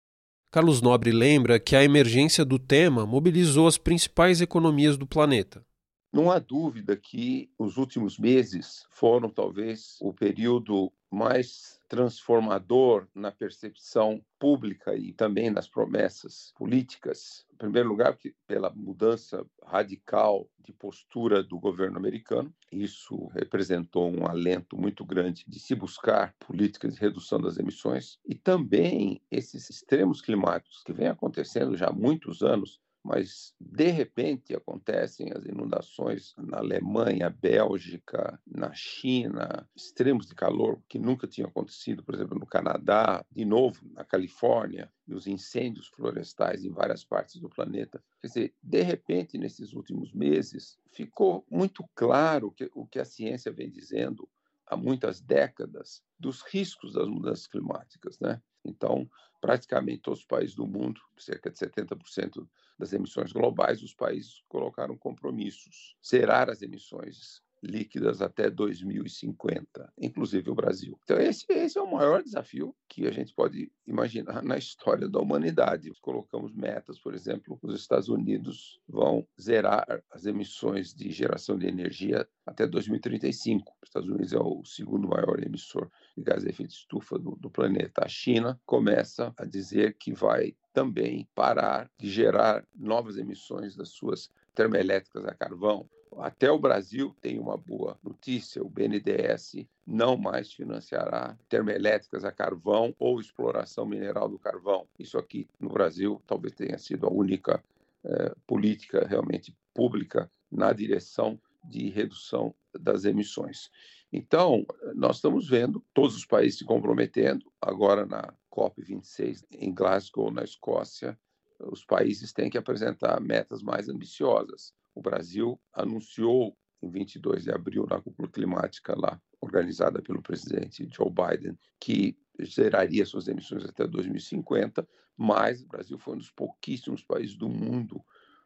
Carlos 0.50 0.82
Nobre 0.82 1.10
lembra 1.10 1.58
que 1.58 1.74
a 1.74 1.82
emergência 1.82 2.44
do 2.44 2.58
tema 2.58 3.06
mobilizou 3.06 3.66
as 3.66 3.78
principais 3.78 4.42
economias 4.42 4.98
do 4.98 5.06
planeta. 5.06 5.64
Não 6.12 6.30
há 6.30 6.38
dúvida 6.38 6.94
que 6.94 7.50
os 7.58 7.78
últimos 7.78 8.18
meses 8.18 8.84
foram 8.90 9.30
talvez 9.30 9.96
o 9.98 10.12
período 10.12 10.92
mais 11.12 11.78
transformador 11.88 13.06
na 13.14 13.30
percepção 13.30 14.24
pública 14.38 14.96
e 14.96 15.12
também 15.12 15.50
nas 15.50 15.68
promessas 15.68 16.52
políticas. 16.56 17.46
Em 17.52 17.56
primeiro 17.56 17.90
lugar, 17.90 18.16
pela 18.46 18.70
mudança 18.70 19.46
radical 19.62 20.48
de 20.58 20.72
postura 20.72 21.42
do 21.42 21.58
governo 21.58 21.98
americano. 21.98 22.52
Isso 22.70 23.26
representou 23.26 24.10
um 24.10 24.26
alento 24.26 24.76
muito 24.76 25.04
grande 25.04 25.44
de 25.46 25.60
se 25.60 25.74
buscar 25.74 26.34
políticas 26.38 26.94
de 26.94 27.00
redução 27.00 27.40
das 27.40 27.58
emissões. 27.58 28.18
E 28.24 28.34
também 28.34 29.20
esses 29.30 29.68
extremos 29.68 30.22
climáticos 30.22 30.82
que 30.82 30.92
vêm 30.92 31.08
acontecendo 31.08 31.76
já 31.76 31.88
há 31.88 31.92
muitos 31.92 32.42
anos 32.42 32.80
mas 33.04 33.54
de 33.60 33.88
repente 33.88 34.54
acontecem 34.54 35.32
as 35.32 35.44
inundações 35.44 36.34
na 36.38 36.58
Alemanha, 36.58 37.28
Bélgica, 37.28 38.40
na 38.46 38.72
China, 38.72 39.68
extremos 39.74 40.26
de 40.26 40.34
calor 40.34 40.80
que 40.88 40.98
nunca 40.98 41.26
tinham 41.26 41.48
acontecido, 41.48 42.04
por 42.04 42.14
exemplo, 42.14 42.38
no 42.38 42.46
Canadá, 42.46 43.24
de 43.30 43.44
novo 43.44 43.80
na 43.92 44.04
Califórnia, 44.04 44.92
e 45.06 45.14
os 45.14 45.26
incêndios 45.26 45.88
florestais 45.88 46.64
em 46.64 46.70
várias 46.70 47.04
partes 47.04 47.40
do 47.40 47.48
planeta. 47.48 48.02
Quer 48.20 48.26
dizer, 48.28 48.54
de 48.62 48.82
repente, 48.82 49.36
nesses 49.36 49.72
últimos 49.72 50.12
meses, 50.12 50.78
ficou 50.92 51.44
muito 51.50 51.84
claro 51.94 52.52
que, 52.52 52.70
o 52.74 52.86
que 52.86 53.00
a 53.00 53.04
ciência 53.04 53.52
vem 53.52 53.70
dizendo 53.70 54.28
há 54.66 54.76
muitas 54.76 55.20
décadas 55.20 56.02
dos 56.18 56.40
riscos 56.42 56.94
das 56.94 57.08
mudanças 57.08 57.46
climáticas, 57.46 58.18
né? 58.20 58.40
Então, 58.64 59.08
praticamente 59.40 60.02
todos 60.02 60.20
os 60.20 60.26
países 60.26 60.54
do 60.54 60.66
mundo, 60.66 61.00
cerca 61.18 61.50
de 61.50 61.58
70% 61.58 62.48
das 62.78 62.92
emissões 62.92 63.32
globais, 63.32 63.82
os 63.82 63.94
países 63.94 64.42
colocaram 64.48 64.96
compromissos. 64.96 65.96
Zerar 66.04 66.48
as 66.48 66.62
emissões 66.62 67.42
líquidas 67.62 68.20
até 68.20 68.50
2050, 68.50 69.92
inclusive 69.98 70.50
o 70.50 70.54
Brasil. 70.54 70.98
Então, 71.04 71.18
esse, 71.18 71.46
esse, 71.48 71.78
é 71.78 71.82
o 71.82 71.90
maior 71.90 72.22
desafio 72.22 72.74
que 72.88 73.06
a 73.06 73.10
gente 73.10 73.32
pode 73.34 73.70
imaginar 73.86 74.42
na 74.42 74.58
história 74.58 75.08
da 75.08 75.20
humanidade. 75.20 75.92
Colocamos 76.00 76.52
metas, 76.52 76.98
por 76.98 77.14
exemplo, 77.14 77.58
os 77.62 77.74
Estados 77.74 78.08
Unidos 78.08 78.80
vão 78.88 79.26
zerar 79.40 80.02
as 80.10 80.26
emissões 80.26 80.92
de 80.92 81.10
geração 81.10 81.56
de 81.56 81.66
energia 81.66 82.28
até 82.44 82.66
2035. 82.66 83.72
Os 83.82 83.88
Estados 83.88 84.08
Unidos 84.08 84.32
é 84.32 84.38
o 84.38 84.64
segundo 84.64 85.08
maior 85.08 85.42
emissor 85.42 85.90
de 86.16 86.22
gás 86.22 86.42
de 86.42 86.50
efeito 86.50 86.70
de 86.70 86.76
estufa 86.76 87.18
do, 87.18 87.36
do 87.36 87.50
planeta. 87.50 88.04
A 88.04 88.08
China 88.08 88.60
começa 88.66 89.32
a 89.36 89.44
dizer 89.44 89.96
que 89.98 90.12
vai 90.12 90.54
também 90.72 91.28
parar 91.34 91.90
de 91.98 92.10
gerar 92.10 92.66
novas 92.74 93.16
emissões 93.16 93.76
das 93.76 93.90
suas 93.90 94.30
termoelétricas 94.54 95.24
a 95.24 95.34
carvão. 95.34 95.88
Até 96.18 96.50
o 96.50 96.58
Brasil 96.58 97.14
tem 97.20 97.38
uma 97.38 97.56
boa 97.56 97.98
notícia: 98.02 98.62
o 98.62 98.68
BNDES 98.68 99.66
não 99.86 100.16
mais 100.16 100.52
financiará 100.52 101.36
termoelétricas 101.48 102.24
a 102.24 102.32
carvão 102.32 102.94
ou 102.98 103.20
exploração 103.20 103.86
mineral 103.86 104.28
do 104.28 104.38
carvão. 104.38 104.86
Isso 104.98 105.18
aqui 105.18 105.48
no 105.58 105.70
Brasil 105.70 106.22
talvez 106.26 106.54
tenha 106.54 106.78
sido 106.78 107.06
a 107.06 107.12
única 107.12 107.62
eh, 108.04 108.34
política 108.46 109.06
realmente 109.06 109.56
pública 109.74 110.30
na 110.50 110.72
direção 110.72 111.40
de 111.64 111.88
redução 111.88 112.54
das 112.78 113.04
emissões. 113.04 113.70
Então, 114.12 114.66
nós 114.94 115.16
estamos 115.16 115.48
vendo 115.48 115.82
todos 115.94 116.16
os 116.16 116.26
países 116.26 116.58
se 116.58 116.64
comprometendo. 116.64 117.50
Agora, 117.60 118.04
na 118.04 118.34
COP26 118.50 119.44
em 119.52 119.72
Glasgow, 119.72 120.30
na 120.30 120.44
Escócia, 120.44 121.18
os 121.58 121.84
países 121.84 122.32
têm 122.32 122.50
que 122.50 122.58
apresentar 122.58 123.20
metas 123.20 123.62
mais 123.62 123.88
ambiciosas. 123.88 124.74
O 124.94 125.00
Brasil 125.00 125.60
anunciou 125.72 126.56
em 126.82 126.90
22 126.90 127.44
de 127.44 127.50
abril 127.50 127.86
na 127.88 128.00
cúpula 128.00 128.28
climática 128.28 128.94
lá 128.98 129.20
organizada 129.40 130.02
pelo 130.02 130.22
presidente 130.22 130.88
Joe 130.92 131.10
Biden 131.10 131.58
que 131.80 132.16
zeraria 132.44 133.04
suas 133.04 133.28
emissões 133.28 133.64
até 133.64 133.86
2050, 133.86 134.86
mas 135.16 135.62
o 135.62 135.68
Brasil 135.68 135.98
foi 135.98 136.14
um 136.14 136.18
dos 136.18 136.30
pouquíssimos 136.30 137.02
países 137.04 137.36
do 137.36 137.48
mundo 137.48 138.02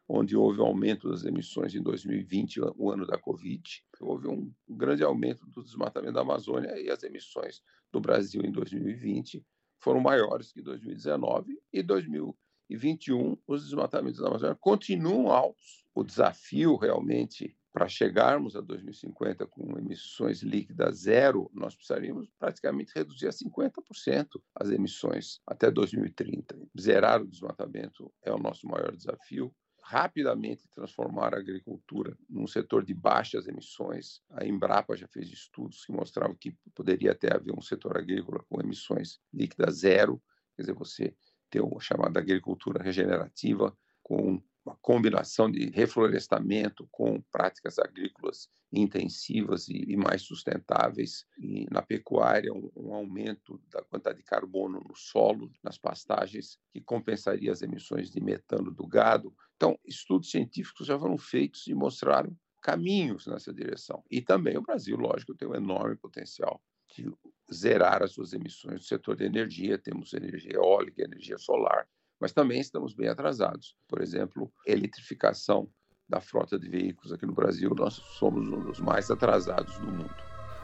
onde 0.09 0.37
houve 0.37 0.61
um 0.61 0.66
aumento 0.66 1.09
das 1.11 1.24
emissões 1.24 1.74
em 1.74 1.82
2020, 1.82 2.61
o 2.76 2.90
ano 2.90 3.06
da 3.06 3.18
Covid. 3.18 3.85
Houve 4.00 4.28
um 4.28 4.52
grande 4.68 5.02
aumento 5.02 5.46
do 5.46 5.62
desmatamento 5.62 6.12
da 6.12 6.20
Amazônia 6.20 6.80
e 6.80 6.90
as 6.90 7.02
emissões 7.02 7.61
do 7.90 8.00
Brasil 8.00 8.42
em 8.44 8.52
2020 8.52 9.44
foram 9.78 10.00
maiores 10.00 10.52
que 10.52 10.62
2019 10.62 11.59
e 11.72 11.82
2021 11.82 13.37
os 13.46 13.64
desmatamentos 13.64 14.20
da 14.20 14.28
Amazônia 14.28 14.56
continuam 14.61 15.28
altos. 15.30 15.86
O 15.96 16.04
desafio 16.04 16.76
realmente 16.76 17.56
para 17.72 17.88
chegarmos 17.88 18.54
a 18.54 18.61
2050 18.61 19.46
com 19.46 19.78
emissões 19.78 20.42
líquidas 20.42 20.98
zero, 20.98 21.50
nós 21.54 21.74
precisaríamos 21.74 22.28
praticamente 22.38 22.92
reduzir 22.94 23.28
a 23.28 23.30
50% 23.30 24.28
as 24.54 24.68
emissões 24.68 25.40
até 25.46 25.70
2030. 25.70 26.54
Zerar 26.78 27.22
o 27.22 27.26
desmatamento 27.26 28.12
é 28.22 28.30
o 28.30 28.37
nosso 28.38 28.66
maior 28.66 28.94
desafio 28.94 29.50
rapidamente 29.82 30.68
transformar 30.68 31.35
a 31.35 31.38
agricultura 31.38 32.14
num 32.28 32.46
setor 32.46 32.85
de 32.85 32.92
baixas 32.92 33.48
emissões. 33.48 34.20
A 34.32 34.44
Embrapa 34.44 34.94
já 34.98 35.09
fez 35.09 35.30
estudos 35.30 35.82
que 35.87 35.92
mostravam 35.92 36.37
que 36.37 36.54
poderia 36.74 37.12
até 37.12 37.35
haver 37.35 37.54
um 37.56 37.62
setor 37.62 37.96
agrícola 37.96 38.44
com 38.50 38.61
emissões 38.61 39.18
líquidas 39.32 39.78
zero, 39.78 40.22
quer 40.54 40.62
dizer, 40.62 40.74
você 40.74 41.16
ter 41.48 41.62
uma 41.62 41.80
chamada 41.80 42.20
agricultura 42.20 42.82
regenerativa 42.82 43.74
com 44.02 44.42
uma 44.66 44.76
combinação 44.83 45.48
de 45.48 45.70
reflorestamento 45.70 46.88
com 46.90 47.22
práticas 47.31 47.79
agrícolas 47.79 48.48
intensivas 48.72 49.68
e, 49.68 49.85
e 49.92 49.96
mais 49.96 50.22
sustentáveis, 50.22 51.24
e 51.38 51.66
na 51.70 51.81
pecuária 51.81 52.52
um, 52.52 52.68
um, 52.74 52.92
aumento 52.92 53.62
da 53.70 53.81
quantidade 53.83 54.18
de 54.18 54.24
carbono 54.24 54.81
no 54.81 54.96
solo, 54.96 55.52
nas 55.62 55.79
pastagens, 55.79 56.59
que 56.72 56.81
compensaria 56.81 57.52
as 57.52 57.62
emissões 57.62 58.11
de 58.11 58.20
metano 58.20 58.72
do 58.72 58.87
gado. 58.87 59.33
Então, 59.55 59.79
estudos 59.85 60.33
científicos 60.33 60.88
já 60.88 60.98
foram 60.98 61.16
feitos 61.16 61.68
e 61.68 61.74
mostraram 61.74 62.37
caminhos 62.61 63.29
nessa 63.29 63.55
direção. 63.55 64.02
E 64.11 64.20
também 64.20 64.59
o 64.59 64.62
Brasil, 64.62 64.96
lógico, 64.96 65.37
tem 65.37 65.46
um 65.46 65.55
enorme 65.55 65.96
potencial 65.96 66.61
de 66.92 67.09
zerar 67.52 68.02
as 68.02 68.11
suas 68.11 68.33
emissões 68.33 68.81
do 68.81 68.85
setor 68.85 69.14
de 69.14 69.24
energia. 69.24 69.79
Temos 69.79 70.12
energia 70.12 70.55
eólica, 70.55 71.05
energia 71.05 71.38
solar, 71.38 71.88
mas 72.20 72.33
também 72.33 72.61
estamos 72.61 72.94
bem 72.94 73.09
atrasados. 73.09 73.74
Por 73.88 74.00
exemplo, 74.00 74.50
eletrificação 74.66 75.68
da 76.09 76.20
frota 76.20 76.59
de 76.59 76.68
veículos 76.68 77.12
aqui 77.12 77.26
no 77.26 77.35
Brasil, 77.35 77.70
nós 77.76 77.94
somos 77.94 78.48
um 78.48 78.61
dos 78.61 78.81
mais 78.81 79.11
atrasados 79.11 79.76
do 79.79 79.87
mundo. 79.87 80.14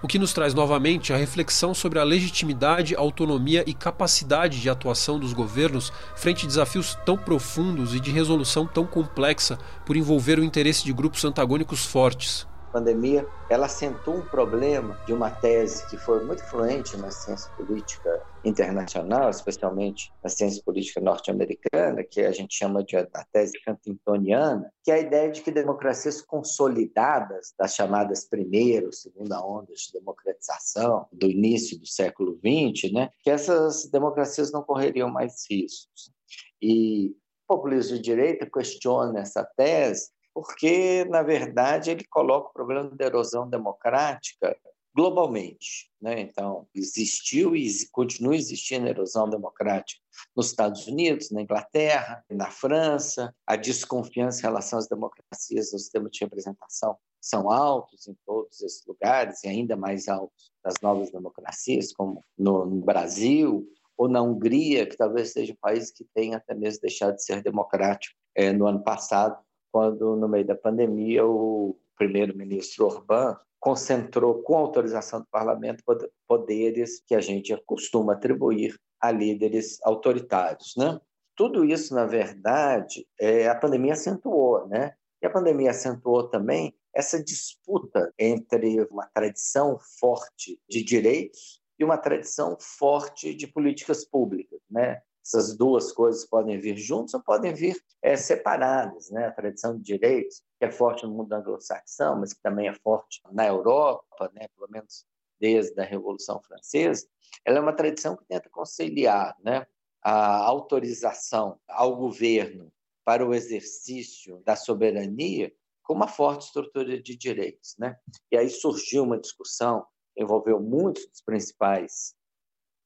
O 0.03 0.09
que 0.09 0.19
nos 0.19 0.33
traz 0.33 0.53
novamente 0.53 1.13
a 1.13 1.17
reflexão 1.17 1.73
sobre 1.73 2.01
a 2.01 2.05
legitimidade, 2.05 2.97
autonomia 2.97 3.63
e 3.69 3.73
capacidade 3.73 4.61
de 4.61 4.69
atuação 4.69 5.19
dos 5.19 5.33
governos 5.33 5.91
frente 6.17 6.45
a 6.45 6.49
desafios 6.49 6.97
tão 7.07 7.17
profundos 7.17 7.95
e 7.95 8.01
de 8.01 8.11
resolução 8.11 8.67
tão 8.67 8.85
complexa 8.85 9.59
por 9.87 9.97
envolver 9.97 10.41
o 10.41 10.45
interesse 10.45 10.85
de 10.85 10.93
grupos 10.93 11.25
antagônicos 11.25 11.87
fortes 11.87 12.49
pandemia, 12.73 13.29
ela 13.51 13.67
acentuou 13.67 14.17
um 14.17 14.23
problema 14.23 14.99
de 15.07 15.13
uma 15.13 15.31
tese 15.31 15.87
que 15.87 15.99
foi 15.99 16.25
muito 16.25 16.43
fluente 16.45 16.97
na 16.97 17.11
ciência 17.11 17.51
política 17.53 18.23
internacional, 18.45 19.31
especialmente 19.31 20.13
na 20.23 20.29
ciência 20.29 20.63
política 20.65 21.01
norte-americana, 21.01 22.03
que 22.05 22.21
a 22.23 22.33
gente 22.33 22.55
chama 22.55 22.83
de 22.83 22.97
a 22.97 23.07
tese 23.33 23.61
cantintoniana, 23.65 24.73
que 24.83 24.91
é 24.91 24.95
a 24.95 25.01
ideia 25.01 25.31
de 25.31 25.43
que 25.43 25.51
democracias 25.51 26.21
consolidadas, 26.21 27.55
das 27.59 27.75
chamadas 27.75 28.25
primeira 28.25 28.87
ou 28.87 28.93
segunda 28.93 29.45
ondas 29.45 29.81
de 29.81 29.99
democratização 29.99 31.07
do 31.13 31.27
início 31.27 31.79
do 31.79 31.87
século 31.87 32.39
XX, 32.39 32.93
né, 32.93 33.11
que 33.23 33.31
essas 33.31 33.87
democracias 33.91 34.53
não 34.53 34.63
correriam 34.63 35.11
mais 35.11 35.45
riscos. 35.49 36.13
E 36.61 37.15
o 37.49 37.55
populismo 37.57 37.97
de 37.97 38.03
direita 38.03 38.49
questiona 38.51 39.21
essa 39.21 39.45
tese 39.57 40.11
porque, 40.35 41.05
na 41.11 41.23
verdade, 41.23 41.91
ele 41.91 42.05
coloca 42.05 42.49
o 42.49 42.53
problema 42.53 42.89
da 42.91 43.05
erosão 43.05 43.49
democrática 43.49 44.57
globalmente. 44.95 45.91
Né? 46.01 46.21
Então, 46.21 46.67
existiu 46.75 47.57
e 47.57 47.69
continua 47.91 48.37
existindo 48.37 48.87
erosão 48.87 49.29
democrática 49.29 50.01
nos 50.37 50.49
Estados 50.49 50.87
Unidos, 50.87 51.31
na 51.31 51.43
Inglaterra, 51.43 52.25
na 52.31 52.51
França. 52.51 53.35
A 53.47 53.57
desconfiança 53.57 54.41
em 54.41 54.43
relação 54.43 54.79
às 54.79 54.89
democracias, 54.89 55.73
no 55.73 55.79
sistema 55.79 56.11
de 56.11 56.21
representação, 56.21 56.97
são 57.21 57.51
altos 57.51 58.09
em 58.09 58.17
todos 58.27 58.61
esses 58.61 58.85
lugares 58.87 59.45
e 59.45 59.49
ainda 59.49 59.77
mais 59.77 60.09
altos 60.09 60.51
nas 60.65 60.75
novas 60.83 61.11
democracias, 61.11 61.93
como 61.93 62.23
no, 62.37 62.67
no 62.67 62.81
Brasil 62.81 63.67
ou 63.97 64.09
na 64.09 64.21
Hungria, 64.21 64.87
que 64.87 64.97
talvez 64.97 65.33
seja 65.33 65.53
o 65.53 65.59
país 65.59 65.91
que 65.91 66.05
tenha 66.13 66.39
até 66.39 66.55
mesmo 66.55 66.81
deixado 66.81 67.15
de 67.15 67.23
ser 67.23 67.43
democrático 67.43 68.17
é, 68.35 68.53
no 68.53 68.67
ano 68.67 68.83
passado, 68.83 69.39
quando, 69.71 70.17
no 70.17 70.29
meio 70.29 70.47
da 70.47 70.57
pandemia, 70.57 71.25
o 71.25 71.79
primeiro-ministro 71.97 72.87
Orbán 72.87 73.37
concentrou, 73.63 74.43
com 74.43 74.57
autorização 74.57 75.21
do 75.21 75.27
parlamento, 75.31 75.85
poderes 76.27 77.01
que 77.07 77.15
a 77.15 77.21
gente 77.21 77.57
costuma 77.65 78.15
atribuir 78.15 78.77
a 79.01 79.13
líderes 79.13 79.79
autoritários. 79.85 80.75
Né? 80.77 81.01
Tudo 81.37 81.65
isso, 81.65 81.95
na 81.95 82.05
verdade, 82.05 83.07
é, 83.21 83.47
a 83.47 83.55
pandemia 83.55 83.93
acentuou, 83.93 84.67
né? 84.67 84.95
E 85.23 85.27
a 85.27 85.31
pandemia 85.31 85.71
acentuou 85.71 86.29
também 86.29 86.75
essa 86.93 87.23
disputa 87.23 88.13
entre 88.19 88.85
uma 88.91 89.07
tradição 89.07 89.79
forte 90.01 90.61
de 90.69 90.83
direitos 90.83 91.63
e 91.79 91.85
uma 91.85 91.97
tradição 91.97 92.57
forte 92.59 93.33
de 93.33 93.47
políticas 93.47 94.05
públicas, 94.05 94.61
né? 94.69 95.01
Essas 95.25 95.57
duas 95.57 95.93
coisas 95.93 96.27
podem 96.27 96.59
vir 96.59 96.77
juntas 96.77 97.15
ou 97.15 97.23
podem 97.23 97.55
vir 97.55 97.77
é, 98.03 98.17
separadas. 98.17 99.11
Né? 99.11 99.27
A 99.27 99.33
tradição 99.33 99.77
de 99.77 99.83
direitos, 99.83 100.43
que 100.59 100.65
é 100.65 100.71
forte 100.71 101.07
no 101.07 101.13
mundo 101.13 101.33
anglo-saxão, 101.33 102.19
mas 102.19 102.33
que 102.33 102.43
também 102.43 102.69
é 102.69 102.75
forte 102.75 103.21
na 103.31 103.47
Europa, 103.47 104.31
né? 104.35 104.49
pelo 104.57 104.69
menos 104.71 105.07
desde 105.41 105.81
a 105.81 105.85
Revolução 105.85 106.41
Francesa, 106.43 107.07
ela 107.45 107.59
é 107.59 107.61
uma 107.61 107.73
tradição 107.73 108.17
que 108.17 108.25
tenta 108.25 108.49
conciliar 108.51 109.37
né? 109.43 109.67
a 110.03 110.37
autorização 110.45 111.59
ao 111.69 111.97
governo 111.97 112.73
para 113.05 113.27
o 113.27 113.35
exercício 113.35 114.41
da 114.45 114.57
soberania 114.57 115.53
com 115.83 115.95
uma 115.95 116.07
forte 116.07 116.47
estrutura 116.47 117.01
de 117.01 117.17
direitos. 117.17 117.75
Né? 117.79 117.97
E 118.31 118.37
aí 118.37 118.49
surgiu 118.49 119.05
uma 119.05 119.19
discussão, 119.19 119.85
envolveu 120.17 120.61
muitos 120.61 121.07
dos 121.07 121.21
principais 121.23 122.15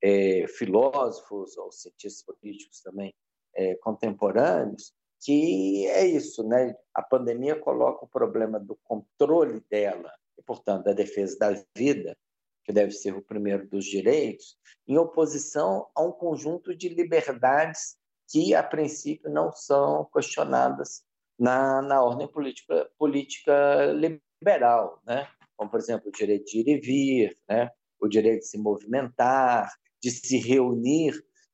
é, 0.02 0.46
filósofos 0.48 1.56
ou 1.56 1.72
cientistas 1.72 2.22
políticos 2.22 2.80
também 2.80 3.14
é, 3.54 3.74
contemporâneos, 3.76 4.92
que 5.20 5.86
é 5.88 6.06
isso, 6.06 6.46
né? 6.46 6.76
A 6.94 7.02
pandemia 7.02 7.56
coloca 7.56 8.04
o 8.04 8.08
problema 8.08 8.60
do 8.60 8.76
controle 8.84 9.60
dela 9.70 10.12
e, 10.38 10.42
portanto, 10.42 10.84
da 10.84 10.92
defesa 10.92 11.38
da 11.38 11.64
vida, 11.74 12.16
que 12.64 12.72
deve 12.72 12.92
ser 12.92 13.14
o 13.14 13.22
primeiro 13.22 13.66
dos 13.68 13.84
direitos, 13.84 14.58
em 14.86 14.98
oposição 14.98 15.88
a 15.94 16.02
um 16.02 16.12
conjunto 16.12 16.76
de 16.76 16.88
liberdades 16.88 17.96
que, 18.28 18.54
a 18.54 18.62
princípio, 18.62 19.30
não 19.30 19.52
são 19.52 20.04
questionadas 20.12 21.02
na, 21.38 21.80
na 21.80 22.02
ordem 22.02 22.28
política, 22.28 22.90
política 22.98 23.86
liberal, 24.40 25.00
né? 25.06 25.28
como, 25.56 25.70
por 25.70 25.80
exemplo, 25.80 26.08
o 26.08 26.12
direito 26.12 26.44
de 26.44 26.58
ir 26.60 26.68
e 26.68 26.80
vir, 26.80 27.38
né? 27.48 27.70
o 28.00 28.08
direito 28.08 28.40
de 28.40 28.48
se 28.48 28.58
movimentar, 28.58 29.72
de 30.02 30.10
se 30.10 30.38
reunir, 30.38 31.12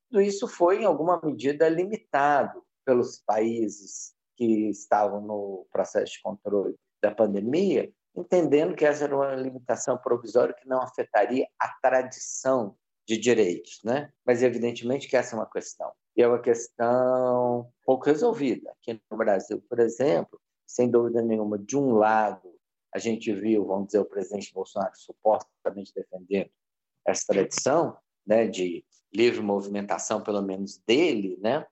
tudo 0.09 0.21
isso 0.21 0.47
foi, 0.47 0.81
em 0.81 0.85
alguma 0.85 1.19
medida, 1.23 1.67
limitado 1.67 2.63
pelos 2.85 3.19
países 3.25 4.13
que 4.35 4.69
estavam 4.69 5.21
no 5.21 5.65
processo 5.71 6.13
de 6.13 6.21
controle 6.21 6.75
da 7.01 7.11
pandemia, 7.11 7.91
entendendo 8.15 8.75
que 8.75 8.85
essa 8.85 9.05
era 9.05 9.15
uma 9.15 9.35
limitação 9.35 9.97
provisória 9.97 10.53
que 10.53 10.67
não 10.67 10.81
afetaria 10.81 11.47
a 11.59 11.67
tradição 11.81 12.75
de 13.07 13.17
direitos, 13.17 13.79
né? 13.83 14.11
Mas 14.25 14.43
evidentemente 14.43 15.07
que 15.07 15.17
essa 15.17 15.35
é 15.35 15.39
uma 15.39 15.49
questão. 15.49 15.91
E 16.15 16.21
é 16.21 16.27
uma 16.27 16.39
questão 16.39 17.69
pouco 17.85 18.05
resolvida. 18.05 18.71
Aqui 18.71 19.01
no 19.09 19.17
Brasil, 19.17 19.63
por 19.67 19.79
exemplo, 19.79 20.39
sem 20.65 20.89
dúvida 20.89 21.21
nenhuma, 21.21 21.57
de 21.57 21.75
um 21.75 21.93
lado, 21.93 22.53
a 22.93 22.99
gente 22.99 23.33
viu, 23.33 23.65
vamos 23.65 23.87
dizer, 23.87 23.99
o 23.99 24.05
presidente 24.05 24.53
Bolsonaro 24.53 24.93
supostamente 24.95 25.91
defendendo 25.93 26.49
essa 27.05 27.25
tradição, 27.27 27.97
né, 28.25 28.47
de 28.47 28.85
livre 29.13 29.41
movimentação, 29.41 30.21
pelo 30.21 30.41
menos 30.41 30.77
dele, 30.85 31.37
né? 31.41 31.65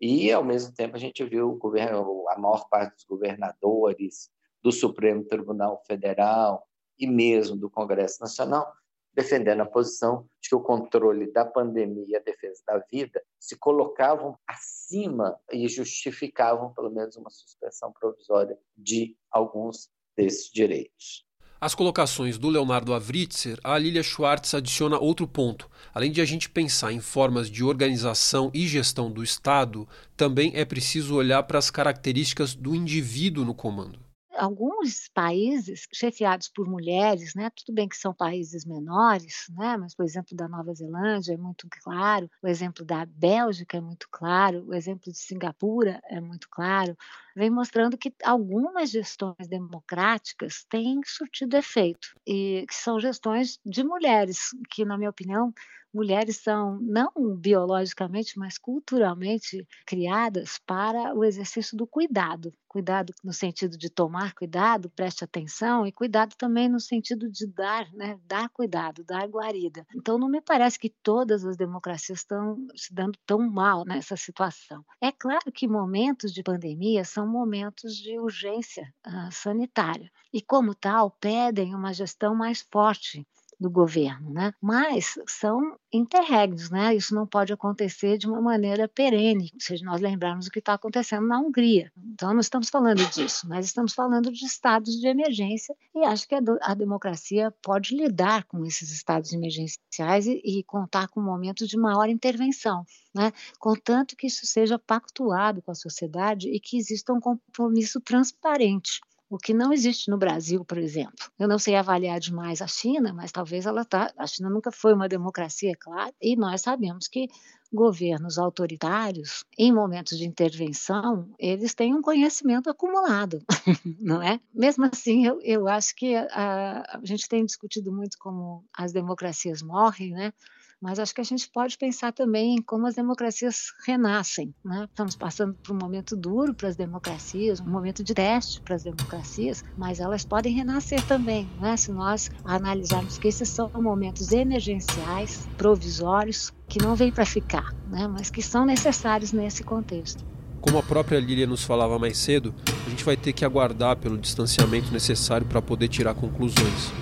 E, 0.00 0.32
ao 0.32 0.44
mesmo 0.44 0.74
tempo, 0.74 0.96
a 0.96 0.98
gente 0.98 1.24
viu 1.24 1.54
governo, 1.54 2.24
a 2.28 2.38
maior 2.38 2.68
parte 2.68 2.96
dos 2.96 3.04
governadores 3.04 4.30
do 4.60 4.72
Supremo 4.72 5.24
Tribunal 5.24 5.82
Federal 5.86 6.66
e 6.98 7.06
mesmo 7.06 7.56
do 7.56 7.70
Congresso 7.70 8.20
Nacional 8.20 8.72
defendendo 9.14 9.60
a 9.60 9.66
posição 9.66 10.28
de 10.40 10.48
que 10.48 10.54
o 10.54 10.60
controle 10.60 11.30
da 11.30 11.44
pandemia 11.44 12.04
e 12.08 12.16
a 12.16 12.20
defesa 12.20 12.62
da 12.66 12.78
vida 12.78 13.22
se 13.38 13.56
colocavam 13.56 14.38
acima 14.46 15.38
e 15.52 15.68
justificavam, 15.68 16.72
pelo 16.72 16.90
menos, 16.90 17.16
uma 17.16 17.30
suspensão 17.30 17.92
provisória 17.92 18.58
de 18.76 19.16
alguns 19.30 19.90
desses 20.16 20.50
direitos. 20.50 21.26
As 21.62 21.76
colocações 21.76 22.38
do 22.38 22.48
Leonardo 22.48 22.92
Avritzer, 22.92 23.56
a 23.62 23.78
Lilia 23.78 24.02
Schwartz 24.02 24.52
adiciona 24.52 24.98
outro 24.98 25.28
ponto. 25.28 25.70
Além 25.94 26.10
de 26.10 26.20
a 26.20 26.24
gente 26.24 26.50
pensar 26.50 26.92
em 26.92 26.98
formas 26.98 27.48
de 27.48 27.62
organização 27.62 28.50
e 28.52 28.66
gestão 28.66 29.08
do 29.08 29.22
Estado, 29.22 29.86
também 30.16 30.50
é 30.56 30.64
preciso 30.64 31.14
olhar 31.14 31.44
para 31.44 31.60
as 31.60 31.70
características 31.70 32.52
do 32.52 32.74
indivíduo 32.74 33.44
no 33.44 33.54
comando 33.54 34.00
alguns 34.36 35.08
países 35.14 35.86
chefiados 35.92 36.48
por 36.48 36.66
mulheres, 36.68 37.34
né, 37.34 37.50
tudo 37.50 37.74
bem 37.74 37.88
que 37.88 37.96
são 37.96 38.14
países 38.14 38.64
menores, 38.64 39.46
né, 39.50 39.76
mas, 39.76 39.94
por 39.94 40.04
exemplo, 40.04 40.36
da 40.36 40.48
Nova 40.48 40.72
Zelândia 40.74 41.34
é 41.34 41.36
muito 41.36 41.66
claro, 41.82 42.28
o 42.42 42.48
exemplo 42.48 42.84
da 42.84 43.04
Bélgica 43.06 43.76
é 43.78 43.80
muito 43.80 44.06
claro, 44.10 44.64
o 44.66 44.74
exemplo 44.74 45.12
de 45.12 45.18
Singapura 45.18 46.00
é 46.10 46.20
muito 46.20 46.48
claro, 46.50 46.96
vem 47.36 47.50
mostrando 47.50 47.96
que 47.98 48.12
algumas 48.24 48.90
gestões 48.90 49.48
democráticas 49.48 50.64
têm 50.68 51.00
surtido 51.04 51.56
efeito, 51.56 52.08
e 52.26 52.64
que 52.68 52.74
são 52.74 53.00
gestões 53.00 53.58
de 53.64 53.84
mulheres, 53.84 54.38
que, 54.70 54.84
na 54.84 54.96
minha 54.98 55.10
opinião, 55.10 55.52
mulheres 55.92 56.38
são 56.38 56.78
não 56.80 57.10
biologicamente, 57.36 58.38
mas 58.38 58.58
culturalmente 58.58 59.66
criadas 59.86 60.58
para 60.66 61.14
o 61.14 61.24
exercício 61.24 61.76
do 61.76 61.86
cuidado. 61.86 62.52
Cuidado 62.66 63.12
no 63.22 63.32
sentido 63.32 63.76
de 63.76 63.90
tomar 63.90 64.32
cuidado, 64.34 64.90
preste 64.90 65.22
atenção, 65.22 65.86
e 65.86 65.92
cuidado 65.92 66.34
também 66.36 66.68
no 66.68 66.80
sentido 66.80 67.30
de 67.30 67.46
dar, 67.46 67.86
né? 67.92 68.18
Dar 68.24 68.48
cuidado, 68.48 69.04
dar 69.04 69.28
guarida. 69.28 69.86
Então, 69.94 70.18
não 70.18 70.28
me 70.28 70.40
parece 70.40 70.78
que 70.78 70.88
todas 71.02 71.44
as 71.44 71.56
democracias 71.56 72.20
estão 72.20 72.56
se 72.74 72.94
dando 72.94 73.18
tão 73.26 73.38
mal 73.38 73.84
nessa 73.84 74.16
situação. 74.16 74.84
É 75.00 75.12
claro 75.12 75.52
que 75.52 75.68
momentos 75.68 76.32
de 76.32 76.42
pandemia 76.42 77.04
são 77.04 77.26
momentos 77.26 77.94
de 77.96 78.18
urgência 78.18 78.92
uh, 79.06 79.30
sanitária 79.30 80.10
e, 80.32 80.40
como 80.40 80.74
tal, 80.74 81.10
pedem 81.20 81.74
uma 81.74 81.92
gestão 81.92 82.34
mais 82.34 82.66
forte 82.72 83.26
do 83.62 83.70
governo, 83.70 84.30
né? 84.30 84.52
Mas 84.60 85.14
são 85.26 85.76
interregnos, 85.92 86.70
né? 86.70 86.94
Isso 86.94 87.14
não 87.14 87.26
pode 87.26 87.52
acontecer 87.52 88.18
de 88.18 88.26
uma 88.26 88.40
maneira 88.40 88.88
perene, 88.88 89.52
se 89.58 89.82
nós 89.82 90.00
lembrarmos 90.00 90.46
o 90.46 90.50
que 90.50 90.58
está 90.58 90.74
acontecendo 90.74 91.26
na 91.26 91.38
Hungria. 91.38 91.90
Então, 91.96 92.32
não 92.32 92.40
estamos 92.40 92.68
falando 92.68 93.04
disso, 93.10 93.48
mas 93.48 93.66
estamos 93.66 93.94
falando 93.94 94.32
de 94.32 94.44
estados 94.44 95.00
de 95.00 95.06
emergência 95.06 95.74
e 95.94 96.04
acho 96.04 96.28
que 96.28 96.34
a, 96.34 96.40
a 96.62 96.74
democracia 96.74 97.54
pode 97.62 97.96
lidar 97.96 98.44
com 98.44 98.64
esses 98.66 98.90
estados 98.90 99.32
emergenciais 99.32 100.26
e, 100.26 100.42
e 100.44 100.64
contar 100.64 101.08
com 101.08 101.20
momentos 101.20 101.68
de 101.68 101.78
maior 101.78 102.08
intervenção, 102.08 102.84
né? 103.14 103.32
Contanto 103.58 104.16
que 104.16 104.26
isso 104.26 104.44
seja 104.44 104.78
pactuado 104.78 105.62
com 105.62 105.70
a 105.70 105.74
sociedade 105.74 106.48
e 106.48 106.58
que 106.58 106.76
exista 106.76 107.12
um 107.12 107.20
compromisso 107.20 108.00
transparente 108.00 109.00
o 109.32 109.38
que 109.38 109.54
não 109.54 109.72
existe 109.72 110.10
no 110.10 110.18
Brasil, 110.18 110.62
por 110.62 110.76
exemplo. 110.76 111.14
Eu 111.38 111.48
não 111.48 111.58
sei 111.58 111.74
avaliar 111.74 112.20
demais 112.20 112.60
a 112.60 112.66
China, 112.66 113.14
mas 113.14 113.32
talvez 113.32 113.64
ela 113.64 113.82
tá. 113.82 114.12
A 114.18 114.26
China 114.26 114.50
nunca 114.50 114.70
foi 114.70 114.92
uma 114.92 115.08
democracia, 115.08 115.72
claro, 115.74 116.12
e 116.20 116.36
nós 116.36 116.60
sabemos 116.60 117.08
que 117.08 117.28
governos 117.72 118.36
autoritários, 118.36 119.42
em 119.56 119.72
momentos 119.72 120.18
de 120.18 120.26
intervenção, 120.26 121.26
eles 121.38 121.72
têm 121.72 121.94
um 121.94 122.02
conhecimento 122.02 122.68
acumulado, 122.68 123.42
não 123.98 124.20
é? 124.20 124.38
Mesmo 124.52 124.84
assim, 124.84 125.26
eu, 125.26 125.40
eu 125.40 125.66
acho 125.66 125.96
que 125.96 126.14
a, 126.14 126.82
a 126.92 127.00
gente 127.02 127.26
tem 127.26 127.46
discutido 127.46 127.90
muito 127.90 128.18
como 128.18 128.62
as 128.76 128.92
democracias 128.92 129.62
morrem, 129.62 130.10
né? 130.10 130.34
Mas 130.82 130.98
acho 130.98 131.14
que 131.14 131.20
a 131.20 131.24
gente 131.24 131.48
pode 131.48 131.78
pensar 131.78 132.12
também 132.12 132.56
em 132.56 132.60
como 132.60 132.88
as 132.88 132.96
democracias 132.96 133.72
renascem. 133.86 134.52
Né? 134.64 134.88
Estamos 134.90 135.14
passando 135.14 135.54
por 135.54 135.72
um 135.72 135.78
momento 135.78 136.16
duro 136.16 136.52
para 136.52 136.68
as 136.68 136.74
democracias, 136.74 137.60
um 137.60 137.70
momento 137.70 138.02
de 138.02 138.12
teste 138.12 138.60
para 138.60 138.74
as 138.74 138.82
democracias, 138.82 139.64
mas 139.78 140.00
elas 140.00 140.24
podem 140.24 140.52
renascer 140.52 141.00
também, 141.06 141.48
né? 141.60 141.76
se 141.76 141.92
nós 141.92 142.32
analisarmos 142.44 143.16
que 143.16 143.28
esses 143.28 143.48
são 143.48 143.70
momentos 143.74 144.32
emergenciais, 144.32 145.48
provisórios, 145.56 146.52
que 146.68 146.82
não 146.82 146.96
vêm 146.96 147.12
para 147.12 147.24
ficar, 147.24 147.72
né? 147.88 148.08
mas 148.08 148.28
que 148.28 148.42
são 148.42 148.66
necessários 148.66 149.32
nesse 149.32 149.62
contexto. 149.62 150.24
Como 150.60 150.78
a 150.78 150.82
própria 150.82 151.20
Lília 151.20 151.46
nos 151.46 151.62
falava 151.62 151.98
mais 151.98 152.18
cedo, 152.18 152.52
a 152.86 152.90
gente 152.90 153.04
vai 153.04 153.16
ter 153.16 153.32
que 153.32 153.44
aguardar 153.44 153.96
pelo 153.96 154.18
distanciamento 154.18 154.92
necessário 154.92 155.46
para 155.46 155.62
poder 155.62 155.88
tirar 155.88 156.14
conclusões. 156.14 156.92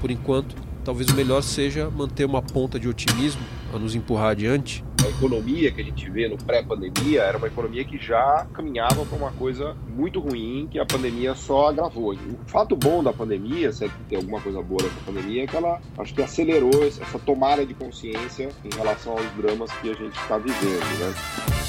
Por 0.00 0.10
enquanto, 0.10 0.56
talvez 0.84 1.08
o 1.08 1.14
melhor 1.14 1.42
seja 1.42 1.90
manter 1.90 2.24
uma 2.24 2.42
ponta 2.42 2.78
de 2.78 2.88
otimismo 2.88 3.42
a 3.72 3.78
nos 3.78 3.94
empurrar 3.94 4.30
adiante. 4.30 4.84
A 5.04 5.08
economia 5.08 5.70
que 5.72 5.80
a 5.80 5.84
gente 5.84 6.10
vê 6.10 6.28
no 6.28 6.36
pré-pandemia 6.36 7.22
era 7.22 7.38
uma 7.38 7.46
economia 7.46 7.84
que 7.84 7.96
já 7.96 8.46
caminhava 8.52 9.04
para 9.06 9.16
uma 9.16 9.32
coisa 9.32 9.74
muito 9.88 10.20
ruim 10.20 10.68
que 10.70 10.78
a 10.78 10.84
pandemia 10.84 11.34
só 11.34 11.68
agravou. 11.68 12.12
O 12.12 12.38
fato 12.46 12.76
bom 12.76 13.02
da 13.02 13.12
pandemia, 13.12 13.72
se 13.72 13.84
é 13.84 13.88
que 13.88 13.94
tem 14.08 14.18
alguma 14.18 14.40
coisa 14.40 14.60
boa 14.60 14.82
dessa 14.82 15.00
pandemia, 15.06 15.44
é 15.44 15.46
que 15.46 15.56
ela 15.56 15.80
acho 15.98 16.14
que 16.14 16.22
acelerou 16.22 16.84
essa 16.84 17.18
tomada 17.18 17.64
de 17.64 17.72
consciência 17.72 18.50
em 18.64 18.76
relação 18.76 19.12
aos 19.12 19.30
dramas 19.32 19.72
que 19.80 19.90
a 19.90 19.94
gente 19.94 20.18
está 20.18 20.36
vivendo, 20.36 20.98
né? 20.98 21.59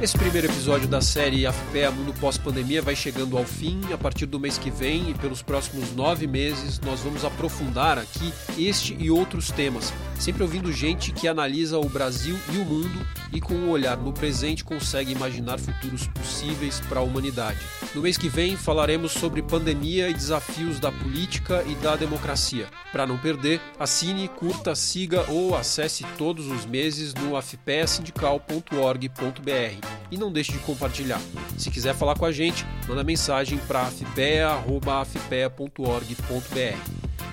Esse 0.00 0.16
primeiro 0.16 0.46
episódio 0.46 0.86
da 0.86 1.00
série 1.00 1.44
AFPEA 1.44 1.90
Mundo 1.90 2.14
Pós-Pandemia 2.20 2.80
vai 2.80 2.94
chegando 2.94 3.36
ao 3.36 3.44
fim. 3.44 3.80
A 3.92 3.98
partir 3.98 4.26
do 4.26 4.38
mês 4.38 4.56
que 4.56 4.70
vem 4.70 5.10
e 5.10 5.14
pelos 5.14 5.42
próximos 5.42 5.92
nove 5.92 6.24
meses, 6.24 6.78
nós 6.78 7.00
vamos 7.00 7.24
aprofundar 7.24 7.98
aqui 7.98 8.32
este 8.56 8.96
e 8.96 9.10
outros 9.10 9.50
temas, 9.50 9.92
sempre 10.16 10.44
ouvindo 10.44 10.70
gente 10.70 11.10
que 11.10 11.26
analisa 11.26 11.78
o 11.78 11.88
Brasil 11.88 12.38
e 12.54 12.58
o 12.58 12.64
mundo 12.64 13.04
e, 13.32 13.40
com 13.40 13.54
um 13.54 13.70
olhar 13.70 13.96
no 13.96 14.12
presente, 14.12 14.62
consegue 14.62 15.10
imaginar 15.10 15.58
futuros 15.58 16.06
possíveis 16.06 16.78
para 16.88 17.00
a 17.00 17.02
humanidade. 17.02 17.58
No 17.92 18.02
mês 18.02 18.16
que 18.16 18.28
vem, 18.28 18.56
falaremos 18.56 19.10
sobre 19.10 19.42
pandemia 19.42 20.08
e 20.08 20.14
desafios 20.14 20.78
da 20.78 20.92
política 20.92 21.64
e 21.66 21.74
da 21.74 21.96
democracia. 21.96 22.68
Para 22.92 23.04
não 23.04 23.18
perder, 23.18 23.60
assine, 23.80 24.28
curta, 24.28 24.76
siga 24.76 25.28
ou 25.28 25.56
acesse 25.56 26.04
todos 26.16 26.46
os 26.46 26.64
meses 26.64 27.12
no 27.14 27.36
afpeasindical.org.br 27.36 29.87
e 30.10 30.16
não 30.16 30.32
deixe 30.32 30.52
de 30.52 30.58
compartilhar. 30.60 31.20
Se 31.56 31.70
quiser 31.70 31.94
falar 31.94 32.16
com 32.16 32.24
a 32.24 32.32
gente, 32.32 32.66
manda 32.86 33.04
mensagem 33.04 33.58
para 33.58 33.82
afpea.org.br. 33.82 34.58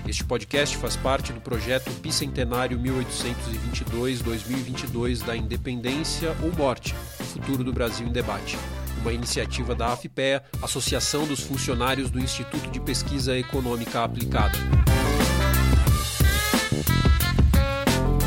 Este 0.08 0.24
podcast 0.24 0.76
faz 0.76 0.94
parte 0.94 1.32
do 1.32 1.40
projeto 1.40 1.90
Bicentenário 2.00 2.78
1822-2022 2.78 5.24
da 5.24 5.36
Independência 5.36 6.32
ou 6.42 6.52
Morte, 6.52 6.94
o 7.18 7.24
futuro 7.24 7.64
do 7.64 7.72
Brasil 7.72 8.06
em 8.06 8.12
debate. 8.12 8.56
Uma 9.00 9.12
iniciativa 9.12 9.74
da 9.74 9.92
AFPEA, 9.92 10.44
Associação 10.62 11.26
dos 11.26 11.40
Funcionários 11.40 12.08
do 12.08 12.20
Instituto 12.20 12.70
de 12.70 12.78
Pesquisa 12.80 13.36
Econômica 13.36 14.04
Aplicada. 14.04 14.56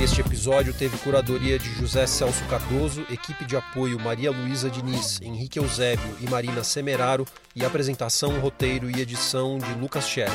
Este 0.02 0.22
episódio 0.22 0.74
teve 0.74 0.98
curadoria 1.00 1.60
de 1.60 1.70
José 1.76 2.08
Celso 2.08 2.46
Cardoso, 2.46 3.06
equipe 3.10 3.44
de 3.44 3.58
apoio 3.58 4.00
Maria 4.00 4.32
Luísa 4.32 4.70
Diniz, 4.70 5.20
Henrique 5.22 5.60
Eusébio 5.60 6.16
e 6.22 6.30
Marina 6.30 6.64
Semeraro 6.64 7.26
e 7.54 7.66
apresentação, 7.66 8.40
roteiro 8.40 8.90
e 8.90 9.02
edição 9.02 9.58
de 9.58 9.74
Lucas 9.74 10.08
Scherer. 10.08 10.32